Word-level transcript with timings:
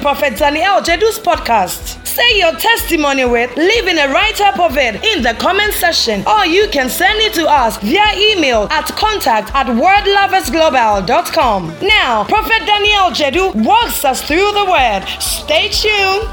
Prophet 0.00 0.36
Daniel 0.38 0.80
Jedu's 0.80 1.18
podcast. 1.18 2.06
Say 2.06 2.38
your 2.38 2.52
testimony 2.52 3.26
with, 3.26 3.54
leaving 3.56 3.98
a 3.98 4.08
write 4.08 4.40
up 4.40 4.58
of 4.58 4.78
it 4.78 5.04
in 5.04 5.22
the 5.22 5.34
comment 5.34 5.74
section, 5.74 6.26
or 6.26 6.46
you 6.46 6.66
can 6.68 6.88
send 6.88 7.20
it 7.20 7.34
to 7.34 7.46
us 7.46 7.76
via 7.78 8.16
email 8.16 8.66
at 8.70 8.86
contact 8.96 9.50
at 9.54 9.66
wordloversglobal.com. 9.66 11.74
Now, 11.82 12.24
Prophet 12.24 12.64
Daniel 12.64 13.10
Jedu 13.10 13.52
walks 13.62 14.02
us 14.06 14.22
through 14.22 14.52
the 14.52 14.64
word. 14.64 15.04
Stay 15.20 15.68
tuned. 15.68 16.26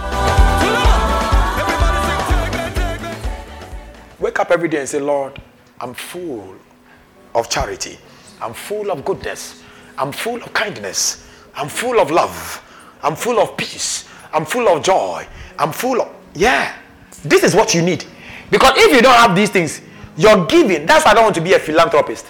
Wake 4.19 4.39
up 4.39 4.49
every 4.49 4.69
day 4.69 4.79
and 4.79 4.87
say, 4.87 5.02
Lord, 5.02 5.41
I'm 5.81 5.93
full 5.93 6.55
of 7.35 7.49
charity. 7.49 7.97
I'm 8.41 8.53
full 8.53 8.91
of 8.91 9.03
goodness. 9.03 9.61
I'm 9.97 10.13
full 10.13 10.41
of 10.41 10.53
kindness. 10.53 11.27
I'm 11.53 11.67
full 11.67 11.99
of 11.99 12.11
love. 12.11 12.61
I'm 13.01 13.15
full 13.15 13.39
of 13.39 13.55
peace. 13.57 14.07
I'm 14.33 14.45
full 14.45 14.67
of 14.67 14.83
joy. 14.83 15.25
I'm 15.57 15.71
full 15.71 16.01
of, 16.01 16.13
yeah. 16.33 16.75
This 17.23 17.43
is 17.43 17.55
what 17.55 17.73
you 17.73 17.81
need. 17.81 18.05
Because 18.49 18.73
if 18.77 18.95
you 18.95 19.01
don't 19.01 19.15
have 19.15 19.35
these 19.35 19.49
things, 19.49 19.81
you're 20.15 20.45
giving. 20.45 20.85
That's 20.85 21.05
why 21.05 21.11
I 21.11 21.13
don't 21.13 21.23
want 21.23 21.35
to 21.35 21.41
be 21.41 21.53
a 21.53 21.59
philanthropist. 21.59 22.25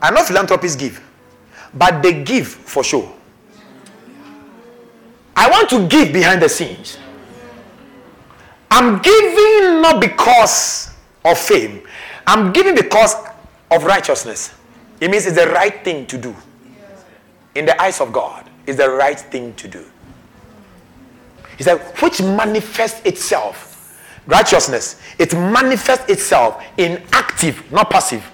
I 0.00 0.10
know 0.10 0.22
philanthropists 0.22 0.76
give, 0.76 1.02
but 1.74 2.02
they 2.02 2.22
give 2.22 2.46
for 2.46 2.84
sure. 2.84 3.12
I 5.34 5.48
want 5.50 5.70
to 5.70 5.86
give 5.88 6.12
behind 6.12 6.42
the 6.42 6.48
scenes. 6.48 6.98
I'm 8.70 9.00
giving 9.00 9.80
not 9.80 10.00
because 10.00 10.90
of 11.24 11.38
fame, 11.38 11.82
I'm 12.26 12.52
giving 12.52 12.74
because 12.74 13.14
of 13.70 13.84
righteousness. 13.84 14.54
It 15.00 15.10
means 15.10 15.26
it's 15.26 15.36
the 15.36 15.48
right 15.48 15.84
thing 15.84 16.06
to 16.06 16.18
do 16.18 16.34
in 17.54 17.64
the 17.66 17.80
eyes 17.80 18.00
of 18.00 18.12
God 18.12 18.47
is 18.68 18.76
the 18.76 18.88
right 18.88 19.18
thing 19.18 19.54
to 19.54 19.66
do. 19.66 19.84
He 21.56 21.64
said, 21.64 21.78
which 22.00 22.20
manifests 22.20 23.04
itself, 23.04 23.98
righteousness, 24.26 25.00
it 25.18 25.32
manifests 25.32 26.08
itself 26.08 26.62
in 26.76 27.02
active, 27.12 27.72
not 27.72 27.90
passive. 27.90 28.24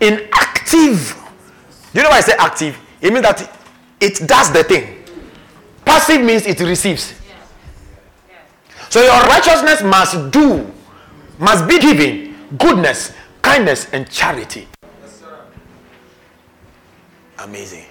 In 0.00 0.28
active. 0.32 1.14
Do 1.92 1.98
you 1.98 2.02
know 2.02 2.10
why 2.10 2.16
I 2.16 2.20
say 2.22 2.32
active? 2.38 2.76
It 3.00 3.12
means 3.12 3.22
that 3.22 3.56
it 4.00 4.26
does 4.26 4.50
the 4.50 4.64
thing. 4.64 5.04
Passive 5.84 6.24
means 6.24 6.46
it 6.46 6.58
receives. 6.60 7.14
So 8.88 9.02
your 9.02 9.20
righteousness 9.22 9.82
must 9.82 10.30
do, 10.30 10.70
must 11.38 11.68
be 11.68 11.78
giving 11.78 12.34
goodness, 12.58 13.12
kindness, 13.42 13.86
and 13.92 14.10
charity. 14.10 14.66
Amazing. 17.38 17.84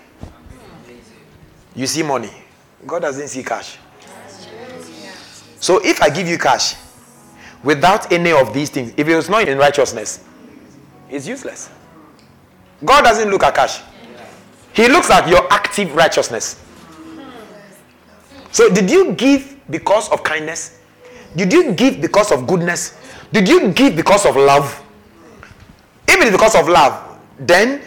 You 1.76 1.88
see 1.88 2.04
money. 2.04 2.32
God 2.86 3.02
doesn't 3.02 3.28
see 3.28 3.44
cash. 3.44 3.78
So 5.60 5.80
if 5.84 6.02
I 6.02 6.10
give 6.10 6.28
you 6.28 6.38
cash 6.38 6.76
without 7.64 8.12
any 8.12 8.32
of 8.32 8.54
these 8.54 8.70
things, 8.70 8.94
if 8.98 9.08
it 9.08 9.16
was 9.16 9.30
not 9.30 9.48
in 9.48 9.58
righteousness, 9.58 10.24
it's 11.10 11.28
useless. 11.28 11.70
God 12.84 13.04
doesn't 13.04 13.30
look 13.30 13.44
at 13.44 13.54
cash. 13.54 13.82
He 14.74 14.88
looks 14.88 15.10
at 15.12 15.28
your 15.28 15.52
active 15.54 15.94
righteousness. 15.96 16.64
So 18.52 18.74
did 18.74 18.90
you 18.90 19.14
give 19.14 19.58
because 19.70 20.10
of 20.10 20.24
kindness? 20.24 20.80
Did 21.36 21.54
you 21.54 21.74
give 21.74 22.02
because 22.02 22.32
of 22.32 22.48
goodness? 22.48 22.98
Did 23.32 23.48
you 23.48 23.72
give 23.72 23.96
because 23.96 24.26
of 24.26 24.36
love? 24.36 24.84
If 26.08 26.18
it 26.18 26.28
is 26.28 26.32
because 26.32 26.56
of 26.56 26.68
love, 26.68 27.20
then 27.40 27.82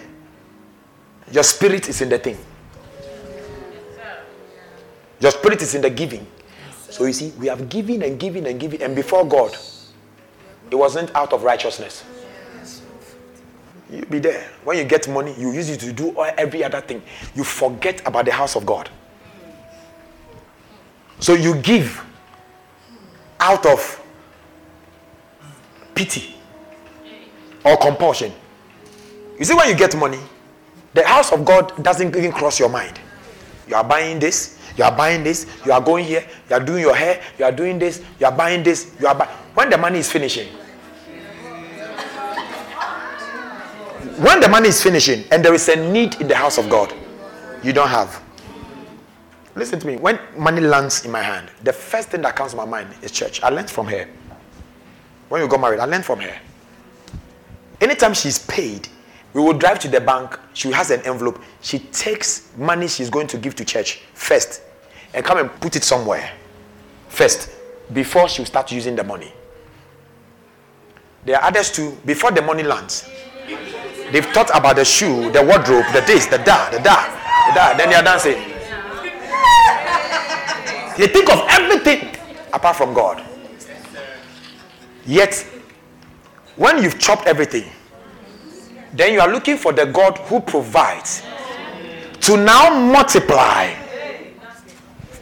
your 1.32 1.42
spirit 1.42 1.88
is 1.88 2.00
in 2.00 2.08
the 2.08 2.18
thing. 2.18 2.38
Your 5.24 5.30
spirit 5.30 5.62
is 5.62 5.74
in 5.74 5.80
the 5.80 5.88
giving. 5.88 6.26
So 6.90 7.06
you 7.06 7.14
see, 7.14 7.32
we 7.38 7.46
have 7.46 7.70
given 7.70 8.02
and 8.02 8.20
given 8.20 8.44
and 8.44 8.60
given, 8.60 8.82
and 8.82 8.94
before 8.94 9.26
God, 9.26 9.56
it 10.70 10.74
wasn't 10.74 11.14
out 11.14 11.32
of 11.32 11.44
righteousness. 11.44 12.04
You 13.90 14.04
be 14.04 14.18
there. 14.18 14.50
When 14.64 14.76
you 14.76 14.84
get 14.84 15.08
money, 15.08 15.34
you 15.38 15.50
use 15.52 15.70
it 15.70 15.80
to 15.80 15.94
do 15.94 16.10
all, 16.10 16.30
every 16.36 16.62
other 16.62 16.82
thing. 16.82 17.02
You 17.34 17.42
forget 17.42 18.06
about 18.06 18.26
the 18.26 18.32
house 18.32 18.54
of 18.54 18.66
God. 18.66 18.90
So 21.20 21.32
you 21.32 21.54
give 21.54 22.04
out 23.40 23.64
of 23.64 24.02
pity 25.94 26.34
or 27.64 27.78
compulsion. 27.78 28.30
You 29.38 29.46
see, 29.46 29.54
when 29.54 29.70
you 29.70 29.74
get 29.74 29.96
money, 29.96 30.20
the 30.92 31.06
house 31.06 31.32
of 31.32 31.46
God 31.46 31.82
doesn't 31.82 32.14
even 32.14 32.30
cross 32.30 32.60
your 32.60 32.68
mind. 32.68 33.00
You 33.66 33.76
are 33.76 33.84
buying 33.84 34.18
this, 34.18 34.58
you 34.76 34.84
are 34.84 34.94
buying 34.94 35.22
this, 35.22 35.46
you 35.64 35.72
are 35.72 35.80
going 35.80 36.04
here, 36.04 36.26
you 36.48 36.56
are 36.56 36.60
doing 36.64 36.82
your 36.82 36.94
hair, 36.94 37.22
you 37.38 37.44
are 37.44 37.52
doing 37.52 37.78
this, 37.78 38.02
you 38.18 38.26
are 38.26 38.32
buying 38.32 38.62
this, 38.62 38.94
you 39.00 39.06
are 39.06 39.14
buying. 39.14 39.30
When 39.54 39.70
the 39.70 39.78
money 39.78 40.00
is 40.00 40.10
finishing, 40.10 40.48
when 44.18 44.40
the 44.40 44.48
money 44.48 44.68
is 44.68 44.82
finishing 44.82 45.24
and 45.32 45.44
there 45.44 45.54
is 45.54 45.68
a 45.68 45.76
need 45.76 46.20
in 46.20 46.28
the 46.28 46.36
house 46.36 46.58
of 46.58 46.68
God, 46.68 46.92
you 47.62 47.72
don't 47.72 47.88
have. 47.88 48.22
Listen 49.56 49.78
to 49.78 49.86
me. 49.86 49.96
When 49.96 50.18
money 50.36 50.60
lands 50.60 51.04
in 51.04 51.10
my 51.10 51.22
hand, 51.22 51.48
the 51.62 51.72
first 51.72 52.08
thing 52.10 52.22
that 52.22 52.34
comes 52.34 52.50
to 52.52 52.56
my 52.56 52.64
mind 52.64 52.88
is 53.02 53.12
church. 53.12 53.42
I 53.42 53.50
learned 53.50 53.70
from 53.70 53.86
her. 53.86 54.08
When 55.28 55.40
you 55.40 55.48
got 55.48 55.60
married, 55.60 55.80
I 55.80 55.84
learned 55.84 56.04
from 56.04 56.20
her. 56.20 56.36
Anytime 57.80 58.14
she's 58.14 58.38
paid, 58.38 58.88
we 59.34 59.42
will 59.42 59.52
drive 59.52 59.80
to 59.80 59.88
the 59.88 60.00
bank. 60.00 60.38
She 60.54 60.70
has 60.70 60.90
an 60.90 61.00
envelope. 61.02 61.42
She 61.60 61.80
takes 61.80 62.50
money 62.56 62.86
she's 62.86 63.10
going 63.10 63.26
to 63.26 63.36
give 63.36 63.54
to 63.56 63.64
church 63.64 64.00
first 64.14 64.62
and 65.12 65.24
come 65.24 65.38
and 65.38 65.50
put 65.60 65.76
it 65.76 65.82
somewhere 65.82 66.30
first 67.08 67.50
before 67.92 68.28
she 68.28 68.40
will 68.40 68.46
start 68.46 68.70
using 68.72 68.94
the 68.96 69.04
money. 69.04 69.32
There 71.24 71.36
are 71.36 71.44
others 71.48 71.70
too. 71.72 71.98
Before 72.04 72.30
the 72.30 72.42
money 72.42 72.62
lands, 72.62 73.08
they've 74.12 74.26
thought 74.26 74.50
about 74.56 74.76
the 74.76 74.84
shoe, 74.84 75.30
the 75.32 75.42
wardrobe, 75.42 75.84
the 75.92 76.02
this, 76.06 76.26
the 76.26 76.38
da, 76.38 76.70
the 76.70 76.78
da, 76.78 77.02
the 77.48 77.54
da. 77.54 77.76
Then 77.76 77.90
they 77.90 77.96
are 77.96 78.02
dancing. 78.02 78.34
They 80.96 81.08
think 81.08 81.28
of 81.32 81.40
everything 81.48 82.14
apart 82.52 82.76
from 82.76 82.94
God. 82.94 83.22
Yet, 85.06 85.34
when 86.56 86.82
you've 86.82 86.98
chopped 87.00 87.26
everything, 87.26 87.64
then 88.94 89.12
you 89.12 89.20
are 89.20 89.30
looking 89.30 89.56
for 89.56 89.72
the 89.72 89.84
God 89.84 90.18
who 90.18 90.40
provides 90.40 91.22
to 92.20 92.36
now 92.36 92.70
multiply. 92.92 93.74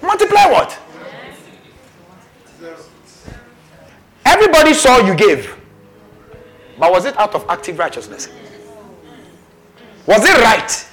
Multiply 0.03 0.47
what? 0.47 0.79
Everybody 4.25 4.75
saw 4.75 4.99
you 4.99 5.15
gave. 5.15 5.57
But 6.79 6.93
was 6.93 7.07
it 7.07 7.17
out 7.19 7.35
of 7.35 7.47
active 7.49 7.79
righteousness? 7.79 8.29
Was 10.07 10.25
it 10.25 10.37
right? 10.39 10.89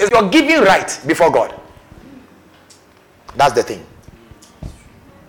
Is 0.00 0.10
your 0.10 0.28
giving 0.30 0.62
right 0.62 1.00
before 1.06 1.30
God? 1.30 1.58
That's 3.36 3.54
the 3.54 3.62
thing. 3.62 3.84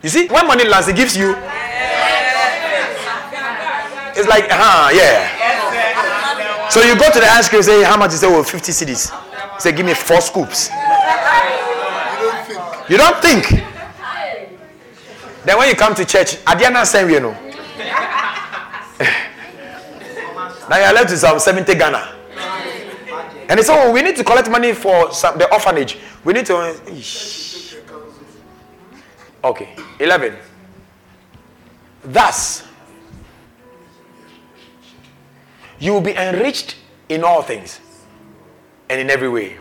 You 0.01 0.09
see, 0.09 0.27
when 0.27 0.47
money 0.47 0.65
lands, 0.65 0.87
it 0.87 0.95
gives 0.95 1.17
you. 1.17 1.35
It's 4.15 4.27
like, 4.27 4.45
huh, 4.49 4.89
yeah. 4.93 5.32
So 6.73 6.81
you 6.81 6.97
go 6.97 7.05
to 7.11 7.19
the 7.19 7.27
ice 7.27 7.49
cream 7.49 7.61
say, 7.61 7.83
How 7.83 7.95
much 7.97 8.13
is 8.13 8.23
it? 8.23 8.31
Oh, 8.31 8.41
50 8.41 8.71
cedis. 8.71 9.61
Say, 9.61 9.73
Give 9.73 9.85
me 9.85 9.93
four 9.93 10.19
scoops. 10.21 10.69
You 12.89 12.97
don't 12.97 13.21
think. 13.21 13.47
Then 15.45 15.57
when 15.59 15.69
you 15.69 15.75
come 15.75 15.93
to 15.93 16.03
church, 16.03 16.37
Adiana 16.45 16.83
send 16.83 17.11
you 17.11 17.19
know. 17.19 17.37
Now 20.67 20.77
you're 20.77 20.93
left 20.93 21.11
with 21.11 21.19
some 21.19 21.37
70 21.37 21.75
Ghana. 21.75 22.15
And 23.49 23.59
said, 23.59 23.85
oh, 23.85 23.91
we 23.91 24.01
need 24.01 24.15
to 24.15 24.23
collect 24.23 24.49
money 24.49 24.73
for 24.73 25.11
some, 25.11 25.37
the 25.37 25.51
orphanage. 25.53 25.99
We 26.23 26.33
need 26.33 26.47
to. 26.47 26.75
Okay, 29.43 29.75
11. 29.99 30.35
Thus, 32.05 32.63
you 35.83 35.91
will 35.91 36.01
be 36.01 36.15
enriched 36.15 36.77
in 37.09 37.25
all 37.25 37.41
things 37.41 37.81
and 38.89 39.01
in 39.01 39.09
every 39.09 39.27
way, 39.27 39.57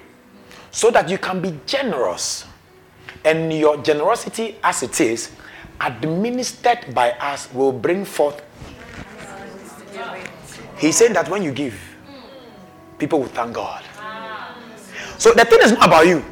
so 0.71 0.89
that 0.93 1.09
you 1.09 1.19
can 1.19 1.43
be 1.43 1.59
generous. 1.67 2.47
And 3.25 3.53
your 3.53 3.77
generosity, 3.83 4.57
as 4.63 4.83
it 4.85 5.01
is, 5.01 5.31
administered 5.81 6.95
by 6.95 7.11
us, 7.13 7.53
will 7.53 7.73
bring 7.73 8.05
forth. 8.05 8.41
He's 10.79 10.97
saying 10.97 11.13
that 11.15 11.29
when 11.29 11.43
you 11.43 11.51
give, 11.51 11.75
people 12.99 13.21
will 13.21 13.29
thank 13.29 13.55
God. 13.55 13.83
So 15.19 15.33
the 15.35 15.45
thing 15.45 15.59
is 15.63 15.73
not 15.73 15.87
about 15.87 16.07
you. 16.07 16.25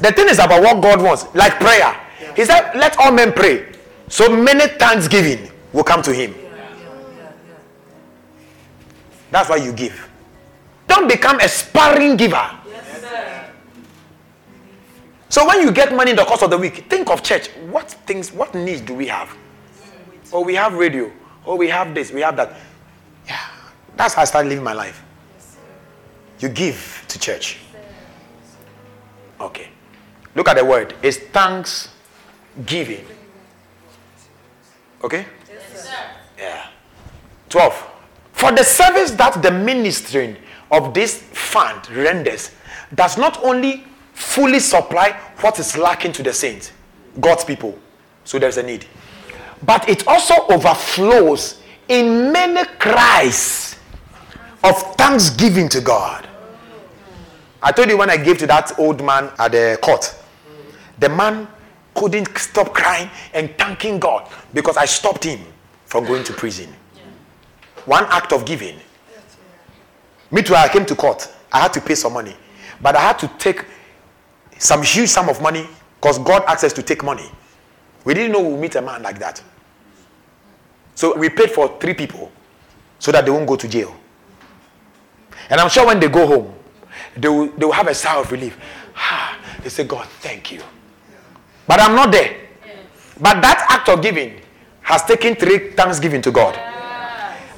The 0.00 0.12
thing 0.12 0.28
is 0.28 0.38
about 0.38 0.62
what 0.62 0.82
God 0.82 1.02
wants, 1.02 1.26
like 1.34 1.58
prayer. 1.60 1.94
He 2.34 2.44
said, 2.44 2.74
Let 2.74 2.98
all 2.98 3.12
men 3.12 3.32
pray. 3.32 3.72
So 4.08 4.28
many 4.28 4.66
thanksgiving 4.66 5.50
will 5.72 5.84
come 5.84 6.02
to 6.02 6.12
Him. 6.12 6.34
That's 9.30 9.48
why 9.48 9.56
you 9.56 9.72
give. 9.72 10.08
Don't 10.86 11.08
become 11.08 11.40
a 11.40 11.48
sparring 11.48 12.16
giver. 12.16 12.50
so 15.28 15.46
when 15.46 15.60
you 15.60 15.72
get 15.72 15.94
money 15.94 16.12
in 16.12 16.16
the 16.16 16.24
course 16.24 16.42
of 16.42 16.50
the 16.50 16.58
week, 16.58 16.86
think 16.88 17.10
of 17.10 17.22
church. 17.22 17.48
What 17.70 17.90
things, 17.90 18.32
what 18.32 18.54
needs 18.54 18.80
do 18.80 18.94
we 18.94 19.06
have? 19.08 19.34
Oh, 20.32 20.42
we 20.42 20.54
have 20.54 20.74
radio. 20.74 21.10
Oh, 21.44 21.56
we 21.56 21.68
have 21.68 21.94
this, 21.94 22.10
we 22.10 22.20
have 22.20 22.36
that. 22.36 22.56
Yeah. 23.26 23.38
That's 23.96 24.14
how 24.14 24.22
I 24.22 24.24
started 24.24 24.48
living 24.48 24.64
my 24.64 24.72
life. 24.72 25.02
You 26.40 26.48
give 26.48 27.04
to 27.08 27.18
church. 27.18 27.58
Okay. 29.40 29.68
Look 30.34 30.48
at 30.48 30.56
the 30.56 30.64
word. 30.64 30.94
It's 31.02 31.16
thanksgiving. 31.18 33.04
Okay? 35.02 35.26
Yes, 35.48 35.84
sir. 35.84 35.96
Yeah. 36.38 36.66
12. 37.48 37.95
For 38.36 38.52
the 38.52 38.62
service 38.64 39.12
that 39.12 39.42
the 39.42 39.50
ministering 39.50 40.36
of 40.70 40.92
this 40.92 41.22
fund 41.22 41.90
renders 41.90 42.50
does 42.94 43.16
not 43.16 43.42
only 43.42 43.84
fully 44.12 44.60
supply 44.60 45.12
what 45.40 45.58
is 45.58 45.78
lacking 45.78 46.12
to 46.12 46.22
the 46.22 46.34
saints, 46.34 46.70
God's 47.18 47.44
people, 47.44 47.78
so 48.24 48.38
there's 48.38 48.58
a 48.58 48.62
need, 48.62 48.84
but 49.62 49.88
it 49.88 50.06
also 50.06 50.34
overflows 50.50 51.62
in 51.88 52.30
many 52.30 52.62
cries 52.78 53.76
of 54.62 54.82
thanksgiving 54.96 55.70
to 55.70 55.80
God. 55.80 56.28
I 57.62 57.72
told 57.72 57.88
you 57.88 57.96
when 57.96 58.10
I 58.10 58.18
gave 58.18 58.36
to 58.40 58.46
that 58.48 58.78
old 58.78 59.02
man 59.02 59.30
at 59.38 59.52
the 59.52 59.78
court, 59.80 60.14
the 60.98 61.08
man 61.08 61.48
couldn't 61.94 62.36
stop 62.36 62.74
crying 62.74 63.08
and 63.32 63.56
thanking 63.56 63.98
God 63.98 64.30
because 64.52 64.76
I 64.76 64.84
stopped 64.84 65.24
him 65.24 65.40
from 65.86 66.04
going 66.04 66.22
to 66.24 66.34
prison. 66.34 66.68
One 67.86 68.04
act 68.10 68.32
of 68.32 68.44
giving. 68.44 68.78
Me 70.30 70.42
too, 70.42 70.54
I 70.54 70.68
came 70.68 70.84
to 70.86 70.94
court. 70.94 71.32
I 71.52 71.60
had 71.60 71.72
to 71.74 71.80
pay 71.80 71.94
some 71.94 72.12
money. 72.12 72.36
But 72.80 72.96
I 72.96 73.00
had 73.00 73.18
to 73.20 73.28
take 73.38 73.64
some 74.58 74.82
huge 74.82 75.08
sum 75.08 75.28
of 75.28 75.40
money 75.40 75.66
because 76.00 76.18
God 76.18 76.42
asked 76.46 76.64
us 76.64 76.72
to 76.74 76.82
take 76.82 77.02
money. 77.02 77.30
We 78.04 78.14
didn't 78.14 78.32
know 78.32 78.40
we'd 78.42 78.60
meet 78.60 78.74
a 78.74 78.82
man 78.82 79.02
like 79.02 79.18
that. 79.20 79.42
So 80.94 81.16
we 81.16 81.28
paid 81.28 81.50
for 81.50 81.78
three 81.78 81.94
people 81.94 82.30
so 82.98 83.12
that 83.12 83.24
they 83.24 83.30
won't 83.30 83.46
go 83.46 83.56
to 83.56 83.68
jail. 83.68 83.94
And 85.48 85.60
I'm 85.60 85.68
sure 85.68 85.86
when 85.86 86.00
they 86.00 86.08
go 86.08 86.26
home, 86.26 86.54
they 87.16 87.28
will, 87.28 87.46
they 87.52 87.64
will 87.66 87.72
have 87.72 87.86
a 87.88 87.94
sigh 87.94 88.18
of 88.18 88.30
relief. 88.32 88.58
Ah, 88.96 89.38
they 89.62 89.68
say, 89.68 89.84
God, 89.84 90.06
thank 90.20 90.50
you. 90.52 90.62
But 91.66 91.80
I'm 91.80 91.94
not 91.94 92.10
there. 92.10 92.36
But 93.20 93.40
that 93.42 93.66
act 93.70 93.88
of 93.88 94.02
giving 94.02 94.40
has 94.82 95.02
taken 95.04 95.34
three 95.36 95.70
thanksgiving 95.72 96.22
to 96.22 96.30
God. 96.30 96.58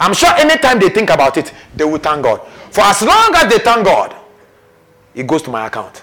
I'm 0.01 0.15
sure 0.15 0.31
anytime 0.37 0.79
they 0.79 0.89
think 0.89 1.11
about 1.11 1.37
it, 1.37 1.53
they 1.75 1.85
will 1.85 1.99
thank 1.99 2.23
God. 2.23 2.47
For 2.71 2.83
as 2.83 3.03
long 3.03 3.33
as 3.35 3.51
they 3.51 3.59
thank 3.59 3.85
God, 3.85 4.15
it 5.15 5.27
goes 5.27 5.43
to 5.43 5.51
my 5.51 5.67
account. 5.67 6.03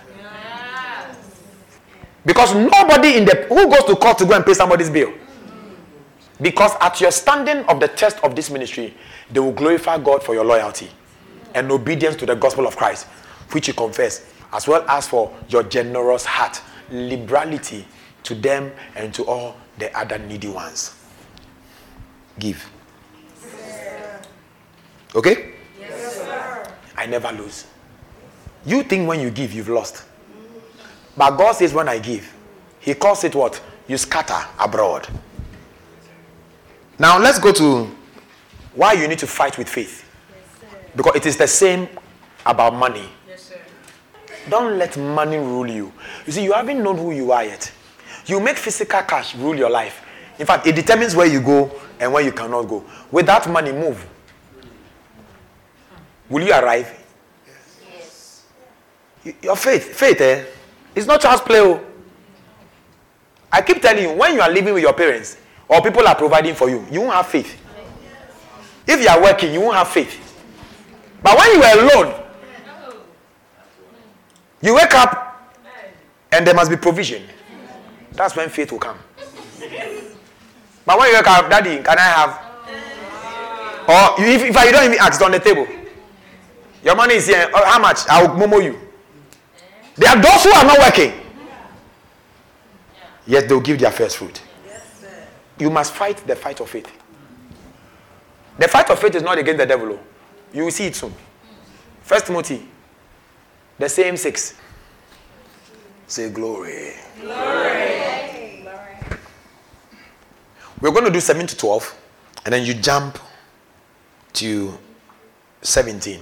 Because 2.26 2.56
nobody 2.56 3.18
in 3.18 3.26
the 3.26 3.46
who 3.48 3.70
goes 3.70 3.84
to 3.86 3.96
court 3.96 4.18
to 4.18 4.26
go 4.26 4.34
and 4.34 4.46
pay 4.46 4.54
somebody's 4.56 4.90
bill. 4.90 5.14
Because 6.42 6.72
at 6.82 7.00
your 7.00 7.12
standing 7.12 7.64
of 7.66 7.80
the 7.80 7.88
test 7.88 8.22
of 8.24 8.36
this 8.36 8.50
ministry, 8.50 8.94
they 9.32 9.40
will 9.40 9.54
glorify 9.54 9.98
God 9.98 10.22
for 10.24 10.34
your 10.34 10.44
loyalty 10.44 10.90
and 11.54 11.72
obedience 11.72 12.16
to 12.18 12.26
the 12.26 12.36
gospel 12.36 12.68
of 12.68 12.76
Christ, 12.76 13.06
which 13.52 13.68
you 13.68 13.74
confess, 13.74 14.26
as 14.52 14.68
well 14.68 14.84
as 14.90 15.08
for 15.08 15.34
your 15.48 15.64
generous 15.64 16.26
heart, 16.26 16.62
liberality 16.92 17.86
to 18.24 18.36
them 18.36 18.72
and 18.96 19.14
to 19.14 19.24
all 19.24 19.56
the 19.78 19.96
other 19.98 20.18
needy 20.18 20.48
ones. 20.48 20.96
Give. 22.38 22.70
Okay? 25.16 25.54
Yes, 25.80 26.16
sir. 26.18 26.64
I 26.98 27.06
never 27.06 27.32
lose. 27.32 27.66
You 28.66 28.84
think 28.84 29.08
when 29.08 29.20
you 29.20 29.30
give, 29.30 29.54
you've 29.54 29.70
lost. 29.70 30.04
But 31.16 31.32
God 31.38 31.54
says, 31.54 31.74
when 31.74 31.88
I 31.88 32.00
give, 32.00 32.34
He 32.80 32.94
calls 32.94 33.24
it 33.24 33.34
what? 33.36 33.62
You 33.88 33.98
scatter 33.98 34.40
abroad. 34.60 35.08
Now 37.00 37.20
let's 37.20 37.40
go 37.40 37.52
to 37.54 37.90
why 38.74 38.94
you 38.94 39.08
need 39.08 39.20
to 39.20 39.28
fight 39.28 39.58
with 39.58 39.70
faith. 39.70 40.10
Yes, 40.64 40.82
because 40.96 41.16
it 41.16 41.26
is 41.26 41.38
the 41.38 41.48
same 41.48 41.88
about 42.46 42.74
money. 42.74 43.08
Yes, 43.28 43.54
Don't 44.50 44.78
let 44.78 44.98
money 44.98 45.38
rule 45.38 45.70
you. 45.70 45.94
You 46.26 46.32
see, 46.34 46.44
you 46.44 46.54
haven't 46.54 46.82
known 46.82 46.98
who 46.98 47.12
you 47.12 47.32
are 47.32 47.44
yet. 47.44 47.72
You 48.26 48.40
make 48.40 48.58
physical 48.58 49.02
cash 49.04 49.36
rule 49.36 49.56
your 49.56 49.70
life. 49.70 50.02
In 50.40 50.46
fact, 50.46 50.68
it 50.68 50.76
determines 50.76 51.16
where 51.16 51.28
you 51.28 51.42
go 51.42 51.72
and 52.00 52.12
where 52.12 52.24
you 52.24 52.32
cannot 52.32 52.64
go. 52.64 52.84
With 53.12 53.26
that 53.28 53.50
money, 53.50 53.72
move. 53.72 54.06
Will 56.30 56.44
you 56.44 56.54
arrive? 56.54 56.92
Yes. 57.46 58.46
yes. 59.24 59.36
Your 59.42 59.56
faith, 59.56 59.94
faith, 59.96 60.22
eh? 60.22 60.46
It's 60.96 61.06
not 61.06 61.22
child's 61.22 61.42
play. 61.42 61.60
Oh. 61.60 61.84
I 63.52 63.62
keep 63.62 63.82
telling 63.82 64.04
you, 64.04 64.12
when 64.14 64.34
you 64.34 64.42
are 64.42 64.50
living 64.50 64.74
with 64.74 64.84
your 64.84 64.94
parents 64.94 65.38
or 65.68 65.82
people 65.82 66.08
are 66.08 66.16
providing 66.16 66.56
for 66.56 66.70
you, 66.70 66.86
you 66.92 67.02
won't 67.02 67.14
have 67.14 67.28
faith. 67.28 67.62
If 68.88 69.02
you 69.02 69.08
are 69.08 69.22
working, 69.22 69.54
you 69.54 69.62
won't 69.62 69.76
have 69.76 69.88
faith. 69.88 70.22
But 71.22 71.38
when 71.38 71.56
you 71.56 71.64
are 71.64 71.80
alone, 71.80 72.22
you 74.62 74.76
wake 74.76 74.94
up 74.94 75.54
and 76.32 76.46
there 76.46 76.54
must 76.54 76.70
be 76.70 76.78
provision. 76.78 77.24
That's 78.12 78.36
when 78.36 78.50
faith 78.50 78.72
will 78.72 78.80
come. 78.80 78.98
But 80.86 81.00
when 81.00 81.10
you 81.10 81.16
wake 81.16 81.28
up, 81.28 81.50
Daddy, 81.50 81.78
can 81.82 81.98
I 81.98 82.02
have? 82.02 82.42
Or 83.88 84.24
if, 84.24 84.44
if 84.44 84.58
I 84.58 84.72
don't 84.72 84.86
even 84.86 84.98
ask, 85.00 85.22
on 85.22 85.32
the 85.32 85.40
table. 85.40 85.68
Your 86.86 86.96
money 86.96 87.16
is 87.16 87.26
here. 87.26 87.50
Oh, 87.52 87.66
how 87.66 87.80
much? 87.80 88.02
I'll 88.08 88.30
momo 88.30 88.64
you. 88.64 88.80
There 89.96 90.08
are 90.08 90.22
those 90.22 90.44
who 90.44 90.52
are 90.52 90.64
not 90.64 90.78
working. 90.78 91.14
Yet 93.26 93.50
they'll 93.50 93.60
give 93.60 93.80
their 93.80 93.90
first 93.92 94.18
fruit. 94.18 94.40
You 95.58 95.72
must 95.72 95.94
fight 95.94 96.18
the 96.28 96.36
fight 96.36 96.60
of 96.62 96.70
faith. 96.70 96.92
The 98.60 98.68
fight 98.68 98.90
of 98.92 99.00
faith 99.00 99.16
is 99.16 99.24
not 99.24 99.40
against 99.40 99.58
the 99.58 99.66
devil. 99.66 99.94
Oh. 99.94 100.00
You 100.54 100.66
will 100.66 100.72
see 100.72 100.86
it 100.86 100.96
soon. 100.96 101.14
First 102.04 102.28
Timothy, 102.28 102.68
the 103.80 103.90
same 103.90 104.16
six. 104.16 104.54
Say 106.06 106.30
glory. 106.30 106.94
Glory. 107.20 108.64
We're 110.82 110.92
going 110.92 111.06
to 111.06 111.12
do 111.12 111.22
7 111.22 111.48
to 111.48 111.58
12, 111.58 111.98
and 112.44 112.54
then 112.54 112.64
you 112.66 112.74
jump 112.76 113.18
to 114.34 114.78
17. 115.62 116.22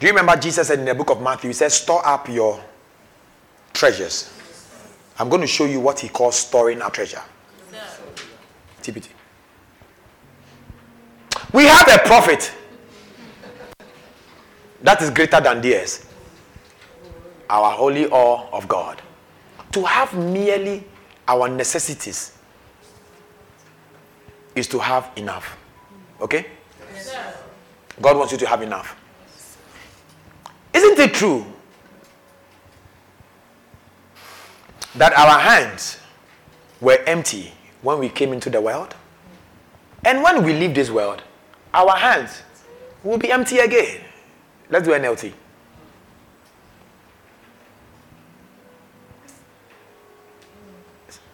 Do 0.00 0.06
you 0.06 0.12
remember 0.14 0.34
Jesus 0.40 0.68
said 0.68 0.78
in 0.78 0.86
the 0.86 0.94
book 0.94 1.10
of 1.10 1.20
Matthew, 1.20 1.50
He 1.50 1.54
said, 1.54 1.70
Store 1.70 2.04
up 2.06 2.26
your 2.30 2.58
treasures. 3.74 4.32
I'm 5.18 5.28
going 5.28 5.42
to 5.42 5.46
show 5.46 5.66
you 5.66 5.78
what 5.78 6.00
He 6.00 6.08
calls 6.08 6.36
storing 6.36 6.80
our 6.80 6.90
treasure. 6.90 7.20
TPT. 8.82 9.08
We 11.52 11.64
have 11.66 11.86
a 11.86 11.98
prophet 11.98 12.50
that 14.80 15.02
is 15.02 15.10
greater 15.10 15.38
than 15.38 15.60
theirs. 15.60 16.06
Our 17.50 17.70
holy 17.72 18.06
awe 18.06 18.48
of 18.54 18.66
God. 18.66 19.02
To 19.72 19.84
have 19.84 20.14
merely 20.14 20.82
our 21.28 21.46
necessities 21.48 22.38
is 24.54 24.66
to 24.68 24.78
have 24.78 25.10
enough. 25.16 25.58
Okay? 26.22 26.46
Yes, 26.94 27.14
God 28.00 28.16
wants 28.16 28.32
you 28.32 28.38
to 28.38 28.46
have 28.46 28.62
enough. 28.62 28.96
Isn't 30.80 30.98
it 30.98 31.12
true 31.12 31.44
that 34.94 35.12
our 35.12 35.38
hands 35.38 35.98
were 36.80 36.98
empty 37.06 37.52
when 37.82 37.98
we 37.98 38.08
came 38.08 38.32
into 38.32 38.48
the 38.48 38.62
world? 38.62 38.94
And 40.06 40.22
when 40.22 40.42
we 40.42 40.54
leave 40.54 40.74
this 40.74 40.88
world, 40.88 41.22
our 41.74 41.94
hands 41.96 42.42
will 43.04 43.18
be 43.18 43.30
empty 43.30 43.58
again. 43.58 44.00
Let's 44.70 44.86
do 44.86 44.94
NLT. 44.94 45.34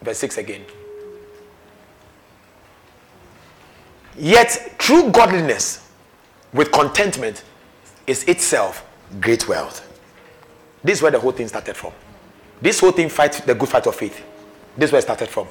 Verse 0.02 0.18
6 0.18 0.38
again. 0.38 0.64
Yet 4.18 4.74
true 4.78 5.12
godliness 5.12 5.88
with 6.52 6.72
contentment 6.72 7.44
is 8.08 8.24
itself 8.24 8.85
great 9.20 9.48
wealth. 9.48 9.82
This 10.82 10.98
is 10.98 11.02
where 11.02 11.10
the 11.10 11.18
whole 11.18 11.32
thing 11.32 11.48
started 11.48 11.76
from. 11.76 11.92
This 12.60 12.80
whole 12.80 12.92
thing 12.92 13.08
fight 13.08 13.32
the 13.46 13.54
good 13.54 13.68
fight 13.68 13.86
of 13.86 13.94
faith. 13.94 14.24
This 14.76 14.88
is 14.88 14.92
where 14.92 14.98
it 14.98 15.02
started 15.02 15.28
from. 15.28 15.48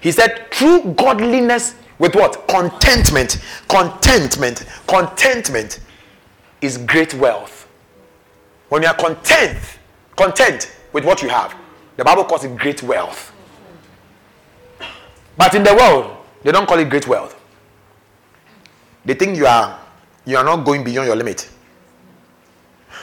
He 0.00 0.12
said, 0.12 0.50
true 0.50 0.94
godliness 0.96 1.74
with 1.98 2.14
what? 2.14 2.46
Contentment. 2.48 3.42
Contentment. 3.68 4.64
Contentment 4.86 5.80
is 6.60 6.78
great 6.78 7.14
wealth. 7.14 7.68
When 8.68 8.82
you 8.82 8.88
are 8.88 8.94
content, 8.94 9.58
content 10.16 10.76
with 10.92 11.04
what 11.04 11.22
you 11.22 11.28
have, 11.28 11.54
the 11.96 12.04
Bible 12.04 12.24
calls 12.24 12.44
it 12.44 12.56
great 12.56 12.82
wealth. 12.82 13.32
But 15.36 15.54
in 15.54 15.62
the 15.62 15.74
world, 15.74 16.16
they 16.42 16.52
don't 16.52 16.66
call 16.66 16.78
it 16.78 16.88
great 16.88 17.06
wealth. 17.06 17.40
They 19.04 19.14
think 19.14 19.36
you 19.36 19.46
are 19.46 19.80
you 20.24 20.36
are 20.36 20.44
not 20.44 20.64
going 20.64 20.82
beyond 20.82 21.06
your 21.06 21.16
limit. 21.16 21.48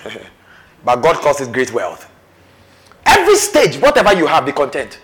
but 0.86 0.98
God 0.98 1.16
calls 1.18 1.42
it 1.42 1.52
great 1.52 1.72
wealth. 1.74 2.10
Every 3.06 3.36
stage, 3.36 3.78
whatever 3.78 4.14
you 4.14 4.28
have, 4.28 4.46
be 4.46 4.52
content. 4.52 5.00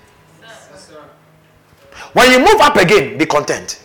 When 2.13 2.31
you 2.31 2.39
move 2.39 2.59
up 2.61 2.75
again, 2.75 3.17
be 3.17 3.25
content. 3.25 3.81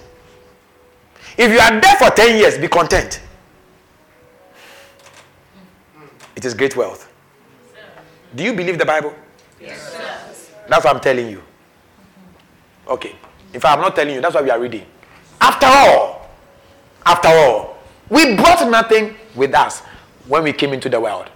If 1.37 1.53
you 1.53 1.59
are 1.59 1.81
there 1.81 1.97
for 1.97 2.11
10 2.11 2.39
years, 2.39 2.57
be 2.59 2.69
content. 2.69 3.21
It 6.37 6.45
is 6.45 6.55
great 6.55 6.77
wealth. 6.77 7.11
Do 8.35 8.43
you 8.45 8.53
believe 8.55 8.79
the 8.79 8.85
Bible? 8.87 9.15
Yes. 9.61 10.51
That's 10.69 10.85
what 10.85 10.95
I'm 10.95 11.01
telling 11.01 11.29
you. 11.29 11.43
Okay. 12.89 13.15
In 13.53 13.61
fact, 13.61 13.77
I'm 13.77 13.81
not 13.83 13.95
telling 13.95 14.15
you. 14.15 14.21
That's 14.21 14.35
why 14.35 14.43
we 14.43 14.51
are 14.51 14.61
reading. 14.61 14.87
After 15.41 15.67
all, 15.67 16.29
after 17.05 17.29
all, 17.29 17.77
we 18.09 18.35
brought 18.37 18.69
nothing 18.71 19.15
with 19.35 19.55
us 19.55 19.83
when 20.27 20.43
we 20.43 20.53
came 20.53 20.73
into 20.73 20.89
the 20.89 21.01
world. 21.01 21.31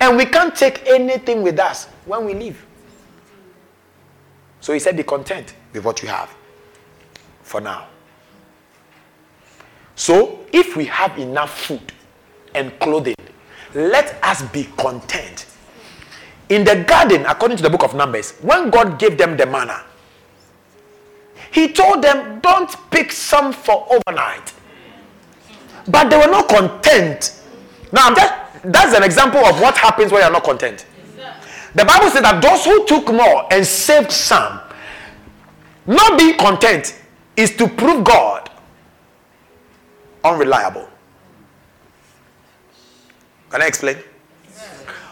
And 0.00 0.16
we 0.16 0.26
can't 0.26 0.54
take 0.54 0.86
anything 0.86 1.42
with 1.42 1.58
us 1.58 1.86
when 2.04 2.24
we 2.24 2.34
leave. 2.34 2.64
So 4.60 4.72
he 4.72 4.78
said, 4.78 4.96
Be 4.96 5.02
content 5.02 5.54
with 5.72 5.84
what 5.84 6.02
you 6.02 6.08
have 6.08 6.34
for 7.42 7.60
now. 7.60 7.86
So 9.94 10.40
if 10.52 10.76
we 10.76 10.86
have 10.86 11.18
enough 11.18 11.58
food 11.66 11.92
and 12.54 12.76
clothing, 12.80 13.14
let 13.74 14.18
us 14.24 14.42
be 14.42 14.64
content. 14.76 15.46
In 16.48 16.64
the 16.64 16.84
garden, 16.86 17.24
according 17.26 17.56
to 17.58 17.62
the 17.62 17.70
book 17.70 17.84
of 17.84 17.94
Numbers, 17.94 18.32
when 18.42 18.70
God 18.70 18.98
gave 18.98 19.16
them 19.16 19.36
the 19.36 19.46
manna, 19.46 19.82
He 21.50 21.68
told 21.72 22.02
them, 22.02 22.40
Don't 22.40 22.74
pick 22.90 23.12
some 23.12 23.52
for 23.52 23.86
overnight. 23.90 24.52
But 25.88 26.08
they 26.10 26.16
were 26.16 26.30
not 26.30 26.48
content. 26.48 27.40
Now, 27.94 28.08
I'm 28.08 28.16
just. 28.16 28.34
that's 28.64 28.92
an 28.96 29.04
example 29.04 29.38
of 29.46 29.60
what 29.60 29.76
happens 29.76 30.10
when 30.10 30.20
you're 30.20 30.32
not 30.32 30.42
content. 30.42 30.84
The 31.76 31.84
Bible 31.84 32.10
says 32.10 32.22
that 32.22 32.42
those 32.42 32.64
who 32.64 32.84
took 32.86 33.12
more 33.12 33.46
and 33.52 33.64
saved 33.64 34.10
some, 34.10 34.60
not 35.86 36.18
being 36.18 36.36
content 36.36 37.00
is 37.36 37.54
to 37.56 37.68
prove 37.68 38.04
God 38.04 38.50
unreliable. 40.24 40.88
Can 43.50 43.62
I 43.62 43.66
explain? 43.66 43.96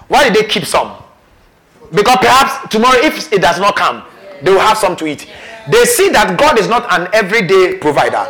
Why 0.09 0.25
did 0.29 0.35
they 0.35 0.49
keep 0.49 0.65
some? 0.65 0.97
Because 1.93 2.17
perhaps 2.19 2.69
tomorrow, 2.69 2.99
if 2.99 3.33
it 3.33 3.43
does 3.43 3.61
not 3.61 3.77
come, 3.77 4.03
they 4.43 4.51
will 4.51 4.61
have 4.61 4.79
some 4.79 4.97
to 4.97 5.07
eat. 5.07 5.29
They 5.71 5.85
see 5.85 6.09
that 6.09 6.37
God 6.37 6.59
is 6.59 6.69
not 6.69 6.91
an 6.91 7.09
everyday 7.13 7.79
provider. 7.79 8.27